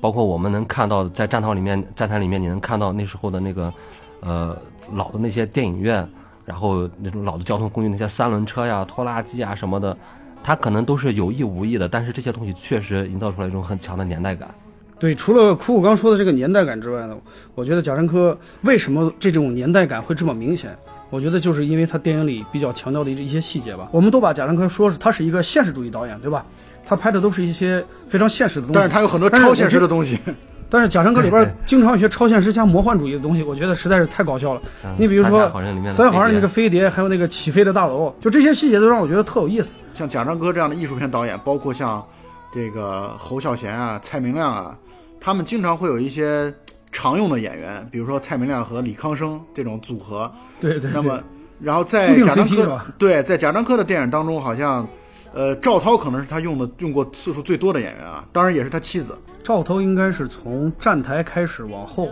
[0.04, 3.74] 包括我们能看到在战场里面，战台里面你能看到那时候的那个，
[4.20, 4.54] 呃，
[4.92, 6.06] 老的那些电影院，
[6.44, 9.98] 然后那种老的交通工具，那些三轮车呀、拖拉机啊什么的，
[10.44, 14.54] 它可能都是有意无意的，但是这些东西确实营造出来一种很强的年代感。
[15.00, 17.16] 对，除了苦苦刚说的这个年代感之外呢，
[17.56, 20.76] 我觉得贾樟柯为什么这种年代感会这么明显？
[21.12, 23.88] 我觉得就是因为他电影里比较强调的一些细节吧。
[23.94, 26.46] 我们都把贾樟柯说是他是一个现实主义导演，对吧？
[26.86, 30.20] 他拍的都是一些非常现实的东西，但是他有很多超现实的东西。
[30.70, 34.62] 但是贾樟柯里边经常有些超现实加魔幻主义的东西，我觉得实在是太搞笑了。
[34.84, 39.78] 嗯你比如说三峡好人里面《三好人》飞碟那个飞碟，还有那个起飞的大楼，就这些细节都让我觉得特有意思。
[39.94, 42.04] 像贾樟柯这样的艺术片导演，包括像
[42.52, 44.76] 这个侯孝贤啊、蔡明亮啊，
[45.20, 46.52] 他们经常会有一些
[46.92, 50.32] 常用的演员，比如说蔡明亮和李康生这种组合。
[50.60, 50.92] 对对对。
[50.92, 51.22] 那么，
[51.62, 54.88] 然后在贾樟柯对在贾樟柯的电影当中，好像
[55.34, 59.18] 呃赵涛可能是他用的用过次数最多的演员啊，当然也是他妻子。
[59.44, 62.10] 赵涛应该是从站台开始往后，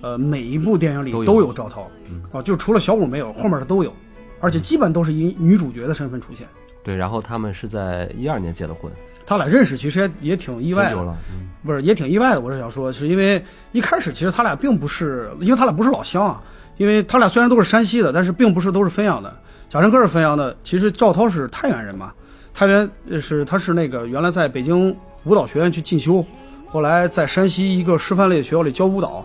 [0.00, 1.90] 呃，每一部电影里都有赵涛，
[2.32, 3.92] 啊，就除了小五没有，后面的都有，
[4.40, 6.46] 而且基本都是以女主角的身份出现。
[6.82, 8.90] 对，然后他们是在一二年结的婚，
[9.26, 12.40] 他俩认识其实也也挺意外的，了，嗯，不是也挺意外的。
[12.40, 16.42] 我是想说，是因为一开始其实他俩并不是，因为他俩不是老乡啊，
[16.78, 19.36] 因为他俩虽然都是山西的，但是并不是都是汾阳的。
[19.68, 22.12] 贾樟柯是汾阳的，其实赵涛是太原人嘛，
[22.52, 22.90] 太原
[23.20, 24.94] 是他是那个原来在北京
[25.24, 26.24] 舞蹈学院去进修，
[26.66, 29.24] 后来在山西一个师范类的学校里教舞蹈，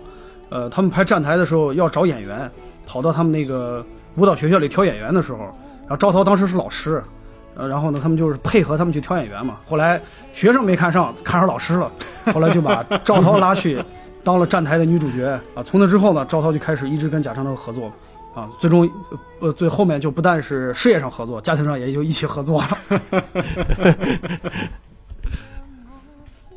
[0.49, 2.49] 呃，他们拍站台的时候要找演员，
[2.85, 3.85] 跑到他们那个
[4.17, 5.39] 舞蹈学校里挑演员的时候，
[5.81, 7.03] 然后赵涛当时是老师，
[7.55, 9.57] 呃，然后呢，他们就是配合他们去挑演员嘛。
[9.67, 10.01] 后来
[10.33, 11.91] 学生没看上，看上老师了，
[12.33, 13.81] 后来就把赵涛拉去
[14.23, 15.63] 当了站台的女主角啊。
[15.63, 17.91] 从那之后呢，赵涛就开始一直跟贾樟柯合作。
[18.35, 18.87] 啊，最终，
[19.39, 22.67] 呃，最后面就不但是事业上合作，家庭上也就一起合作了。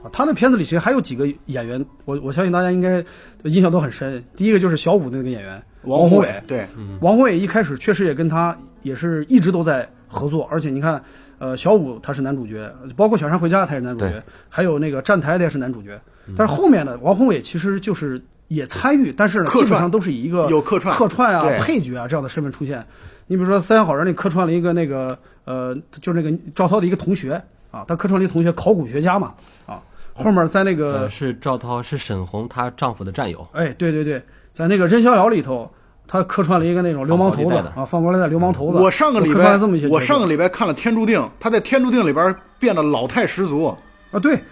[0.03, 3.05] 啊，他那片子里其实还有几个演员，我我相信大家应该
[3.45, 4.23] 印象都很深。
[4.37, 6.67] 第一个就是小五的那个演员王宏伟，宏对，
[7.01, 11.01] 王宏伟一开始确实也跟他也是一直都在合作，而且你看，
[11.39, 16.01] 呃，小五他是男主角，包括《小山回家》他也是男主角，还有那个站台他也是男主角。
[16.37, 22.85] 但是后面的，王宏伟其实就是也参与，但是呢，客串基本上都是以一个有客串客串啊、配角啊这样的身份出现。
[23.27, 27.41] 你比如说《三峡好人》里客串了一个那个呃，就是那个赵涛的一个同学
[27.71, 29.35] 啊，他客串了一个同学，考古学家嘛
[29.67, 29.81] 啊。
[30.15, 33.47] 后面在那个呃，是赵涛，是沈红她丈夫的战友。
[33.53, 34.21] 哎，对对对，
[34.53, 35.71] 在那个《任逍遥》里头，
[36.09, 38.79] 他客串了一个那种流氓头子啊，放高利贷流氓头子。
[38.79, 39.57] 我上个礼拜
[39.91, 43.67] 我上个礼拜看了《天注定》，他在《天注定》里边变得老态十足。
[44.11, 44.43] 啊，对，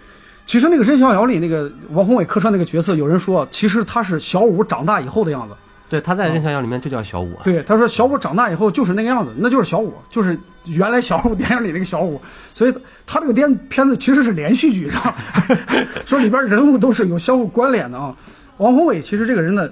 [0.47, 5.53] 其实那个《任逍遥》里那个王宏伟客串那个角色，有人说其实他是小五长大以后的样子。
[5.89, 7.33] 对，他在《任逍遥》里面就叫小五。
[7.43, 12.19] 对，他说小五长大以后就是那个样子，那就是小五，就是原来小五电影里那个小五。
[12.53, 12.73] 所以
[13.05, 15.15] 他这个电片子其实是连续剧，是吧？
[16.07, 18.15] 说里边人物都是有相互关联的啊。
[18.55, 19.69] 王宏伟其实这个人呢，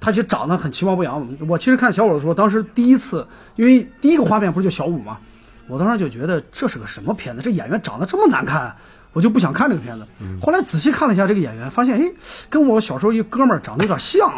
[0.00, 1.26] 他其实长得很其貌不扬。
[1.48, 5.18] 我其实看小五的时候，当时第一次，因为第一个画面不是就小五吗，
[5.66, 7.42] 我当时就觉得这是个什么片子？
[7.42, 8.74] 这演员长得这么难看，
[9.14, 10.06] 我就不想看这个片子。
[10.42, 12.12] 后来仔细看了一下这个演员，发现哎，
[12.50, 14.30] 跟我小时候一哥们儿长得有点像，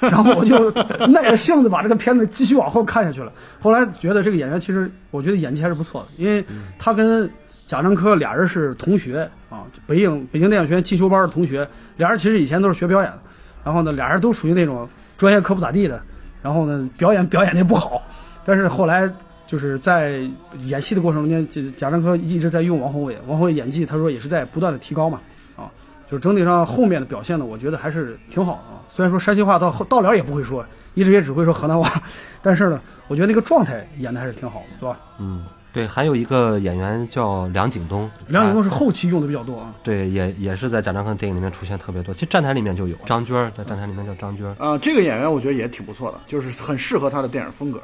[0.00, 0.70] 然后我就
[1.08, 3.30] 耐着性子把这个片子继续往后看下去了。
[3.60, 6.42] 后来觉得这个演员其实我觉得演技还是不错的，因为
[6.78, 7.30] 他跟
[7.66, 13.18] 贾樟柯俩人是同学啊，北影北京电影学院进修班的同学，俩人其实以前都是学表演的，
[13.64, 16.00] 然后呢，俩人都属于那种专业课不咋地的，
[16.40, 18.00] 然后呢，表演表演的也不好，
[18.44, 19.10] 但是后来
[19.50, 20.20] 就是在
[20.60, 25.20] 演戏的过程中间，贾贾樟柯一直在用王宏伟，王宏伟演技他说也是在不断的提高嘛，
[25.56, 25.66] 啊，
[26.08, 28.78] 就是整体上后面的表现呢，我觉得还是挺好的啊。
[28.88, 32.00] 虽然说山西话到后到了也不会说，一直也只会说河南话，
[32.40, 35.00] 但是呢，我觉得那个状态演的还是挺好的，是吧？
[35.18, 39.74] 嗯，对，还有一个演员叫梁景东，梁景东是后期用的比较多啊。
[39.82, 42.14] 对，也也是在贾樟柯电影里面出现特别多。
[42.14, 44.54] 其实站台里面就有张娟儿，在站台里面叫张娟儿。
[44.64, 47.82] 啊、这个演员我觉得也挺不错的，就是很适合他的电影风格。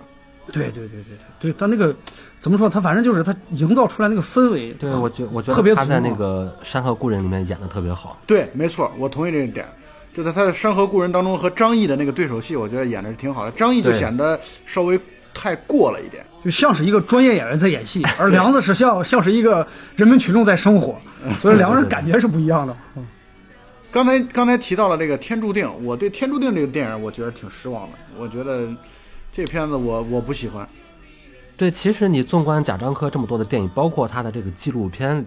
[0.52, 1.94] 对对对对对，对他那个
[2.40, 2.68] 怎么说？
[2.68, 8.18] 他反正就是他营造出来那个氛围，对，我觉我觉特别得他在那个《山河故人》里面演的特别好。
[8.26, 9.66] 对，没错，我同意这一点。
[10.14, 13.50] 就在他的《山河故人》当中和张译的那个对手戏，我觉得演的是挺好的。
[13.50, 14.98] 张译就显得稍微
[15.34, 16.24] 太过了一点。
[16.42, 20.96] 就像是一个专业演员在演戏，而梁子是像像是一个人民群众在生活，
[21.42, 22.76] 所以两个人感觉是不一样的。
[22.96, 23.06] 嗯
[23.92, 27.98] 刚才刚才提到了这个《天注定》，我对《天注定》这个电影我觉得挺失望的。
[28.18, 28.68] 我觉得
[29.36, 30.66] 这片子我我不喜欢。
[31.58, 35.26] 对，其实你纵观贾樟柯这么多的电影，包括他的这个纪录片，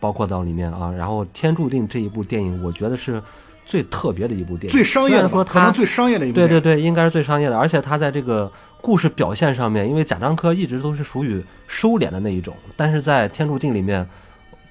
[0.00, 3.22] 包括到里面啊，然后《天注定》这一部电影，我觉得是
[3.66, 6.48] 最特别的一部电影，最商业的吧，虽然说他可能最商业的一部电影。
[6.48, 14.08] 对对对，应该是最商业的，而且他在这个故事表现上面，因为贾樟柯一直都是属于收敛的那一种，但是在《天注定》里面，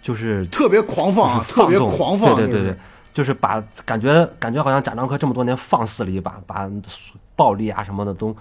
[0.01, 2.36] 就是特别狂放啊，特别狂放。
[2.36, 2.78] 对对对对，
[3.13, 6.67] 就是把感觉感觉好像贾樟柯这么多年放肆了一把，把
[7.36, 8.36] 暴力啊什么的都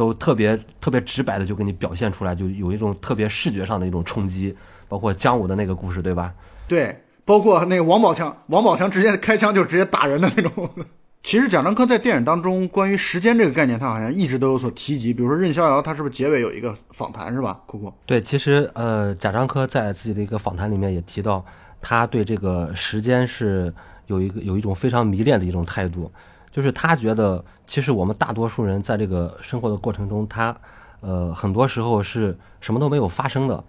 [0.00, 4.56] 都特别特别直白的就给你表现出来，就有一种特别视觉上的一种冲击，
[4.88, 6.32] 包括姜武的那个故事，对吧？
[6.66, 10.70] 对，包括那个王宝强，王宝强直接开枪就直接打人的那种。
[11.22, 15.12] 其实贾樟柯在电影当中关于时间这个概念，他好像一直都有所提及。
[15.12, 17.60] 比如说任逍遥，他是不是结尾有一个访谈是吧？
[17.66, 21.44] 酷酷，对，其实呃，贾樟柯在自己的一个访谈里面也提到，
[21.78, 23.70] 他对这个时间是
[24.06, 26.10] 有一个有一种非常迷恋的一种态度，
[26.50, 30.56] 就是他觉得其实我们大多数人在这个生活的过程中，他
[31.00, 33.62] 呃很多时候是什么都没有发生的，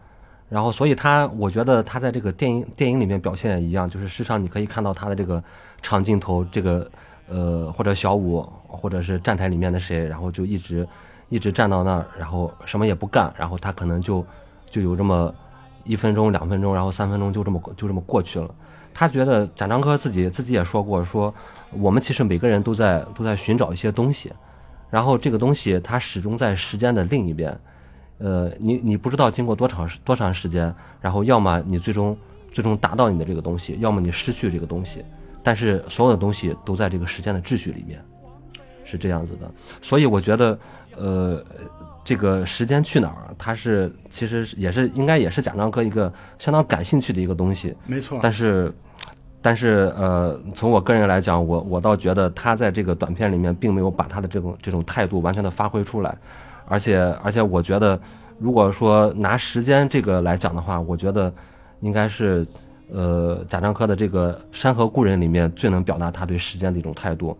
[0.49, 5.43] 然后所以他我觉得他在这个电影电影里面表现也一样，就是时常你可以看到他的这个
[5.82, 6.89] 长镜头，这个
[7.29, 10.88] 呃或者小五或者是站台里面的谁，然后就一直
[11.29, 14.25] 一直站到那儿，然后什么也不干，然后他可能就
[14.69, 15.34] 就有这么
[15.84, 18.49] 一分钟、两分钟，然后三分钟就这么就这么过去了。
[18.93, 21.33] 他觉得贾樟柯自己自己也说过，说
[21.71, 24.31] 我们其实每个人都在都在寻找一些东西，
[24.89, 27.57] 然后这个东西它始终在时间的另一边，
[28.17, 32.17] 呃，你你不知道经过多长多长时间，然后要么你最终
[32.51, 35.03] 最终达到你的这个东西，要么你失去这个东西，
[35.41, 38.03] 但是所有的东西都在这个时间的秩序里面，
[38.83, 39.49] 是这样子的。
[39.81, 40.59] 所以我觉得，
[40.97, 41.45] 呃，
[42.04, 48.20] 这个时间去哪儿，它是其实也是应该也是贾樟柯一个相当感兴趣的一个东西，没错。
[48.22, 48.74] 但是
[49.41, 56.16] 但是呃，从我个人来讲，我我倒觉得他在这个短片里面并没有把他的这种这种态度完全的发挥出来，
[56.68, 57.99] 而且而且我觉得，
[58.39, 61.32] 如果说拿时间这个来讲的话，我觉得
[61.80, 62.45] 应该是
[62.91, 67.38] 呃贾樟柯的这个《山河故人》里面最能表达他对时间的一种态度，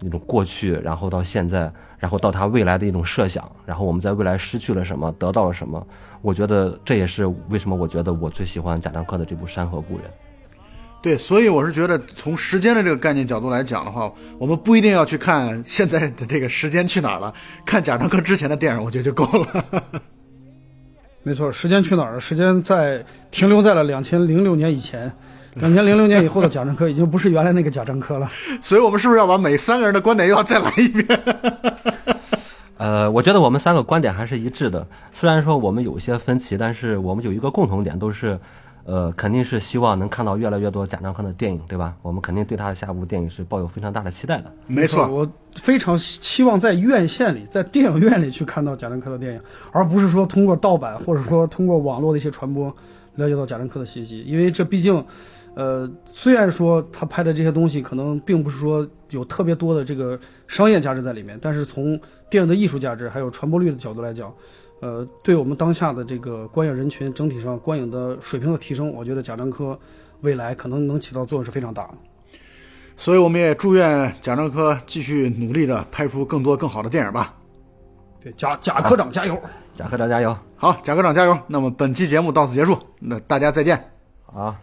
[0.00, 5.86] 一种过去，然后到现在，然后到他未来的一种设想，然后我们在未来失去了什么，得到了什么，
[6.22, 10.06] 我觉得这也是为什么我觉得我最喜欢贾樟柯的这部《山河故人》。
[11.02, 17.32] 对，所以我是觉得从时间的这个概念角度来讲的话，我们不一定要去看现在的这个时间去哪儿了，
[17.64, 19.64] 看贾樟柯之前的电影，我觉得就够了。
[21.22, 22.20] 没错，时间去哪儿了？
[22.20, 25.12] 时间在停留在了两千零六年以前，
[25.56, 28.30] 两千零六年以后的贾樟柯已经不是原来那个贾樟柯了。
[28.60, 31.20] 所以我们是不是要把每三个人的观点又要再来一遍？
[32.78, 38.38] 呃，我觉得我们三个观点还是一致的，虽然说我们有一些分歧，但是我们有一个共同点，都是，
[38.84, 41.94] 呃，肯定是希望能看到越来越多贾樟柯的电影，对吧？
[42.02, 44.52] 我们肯定对他的下部电影是抱有非常大的期待的。
[44.66, 49.40] 没错，我非常期望在院线里，在电影院里去看到贾樟柯的电影，
[49.72, 52.66] 而不是说通过盗版或者说通过网络的一些传播
[53.14, 55.02] 了解到贾樟柯的信息，因为这毕竟，
[55.56, 61.98] 呃，虽然说他拍的这些东西可能并不是说有特别多的这个商业价值在里面，但是从
[62.28, 64.30] 电影的艺术价值还有传播率的角度来讲，
[64.82, 69.78] 呃，对我们当下的这个观影人群整体上观影的水平的提升，我觉得贾樟柯
[70.20, 71.94] 未来可能能起到作用是非常大的。
[72.98, 77.34] 所以我们也祝愿贾樟柯继续努力的拍出更多更好的电影吧。
[78.22, 79.40] 对，贾贾科长加油！
[79.74, 80.36] 贾科长加油！
[80.54, 81.38] 好，贾科长加油！
[81.46, 83.82] 那么本期节目到此结束，那大家再见。
[84.24, 84.54] 好，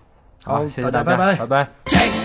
[0.44, 2.23] 好好，谢谢大大家，家拜拜拜拜。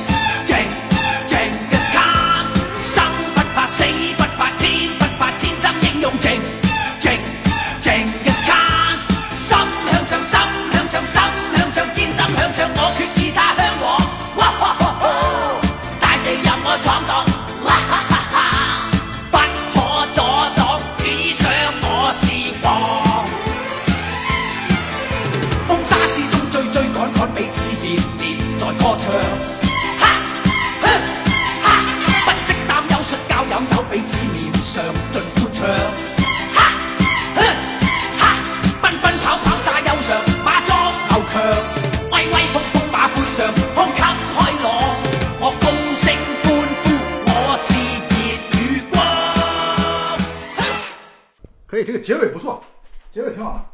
[51.78, 52.62] 以，这个结尾不错，
[53.10, 53.64] 结尾挺好的。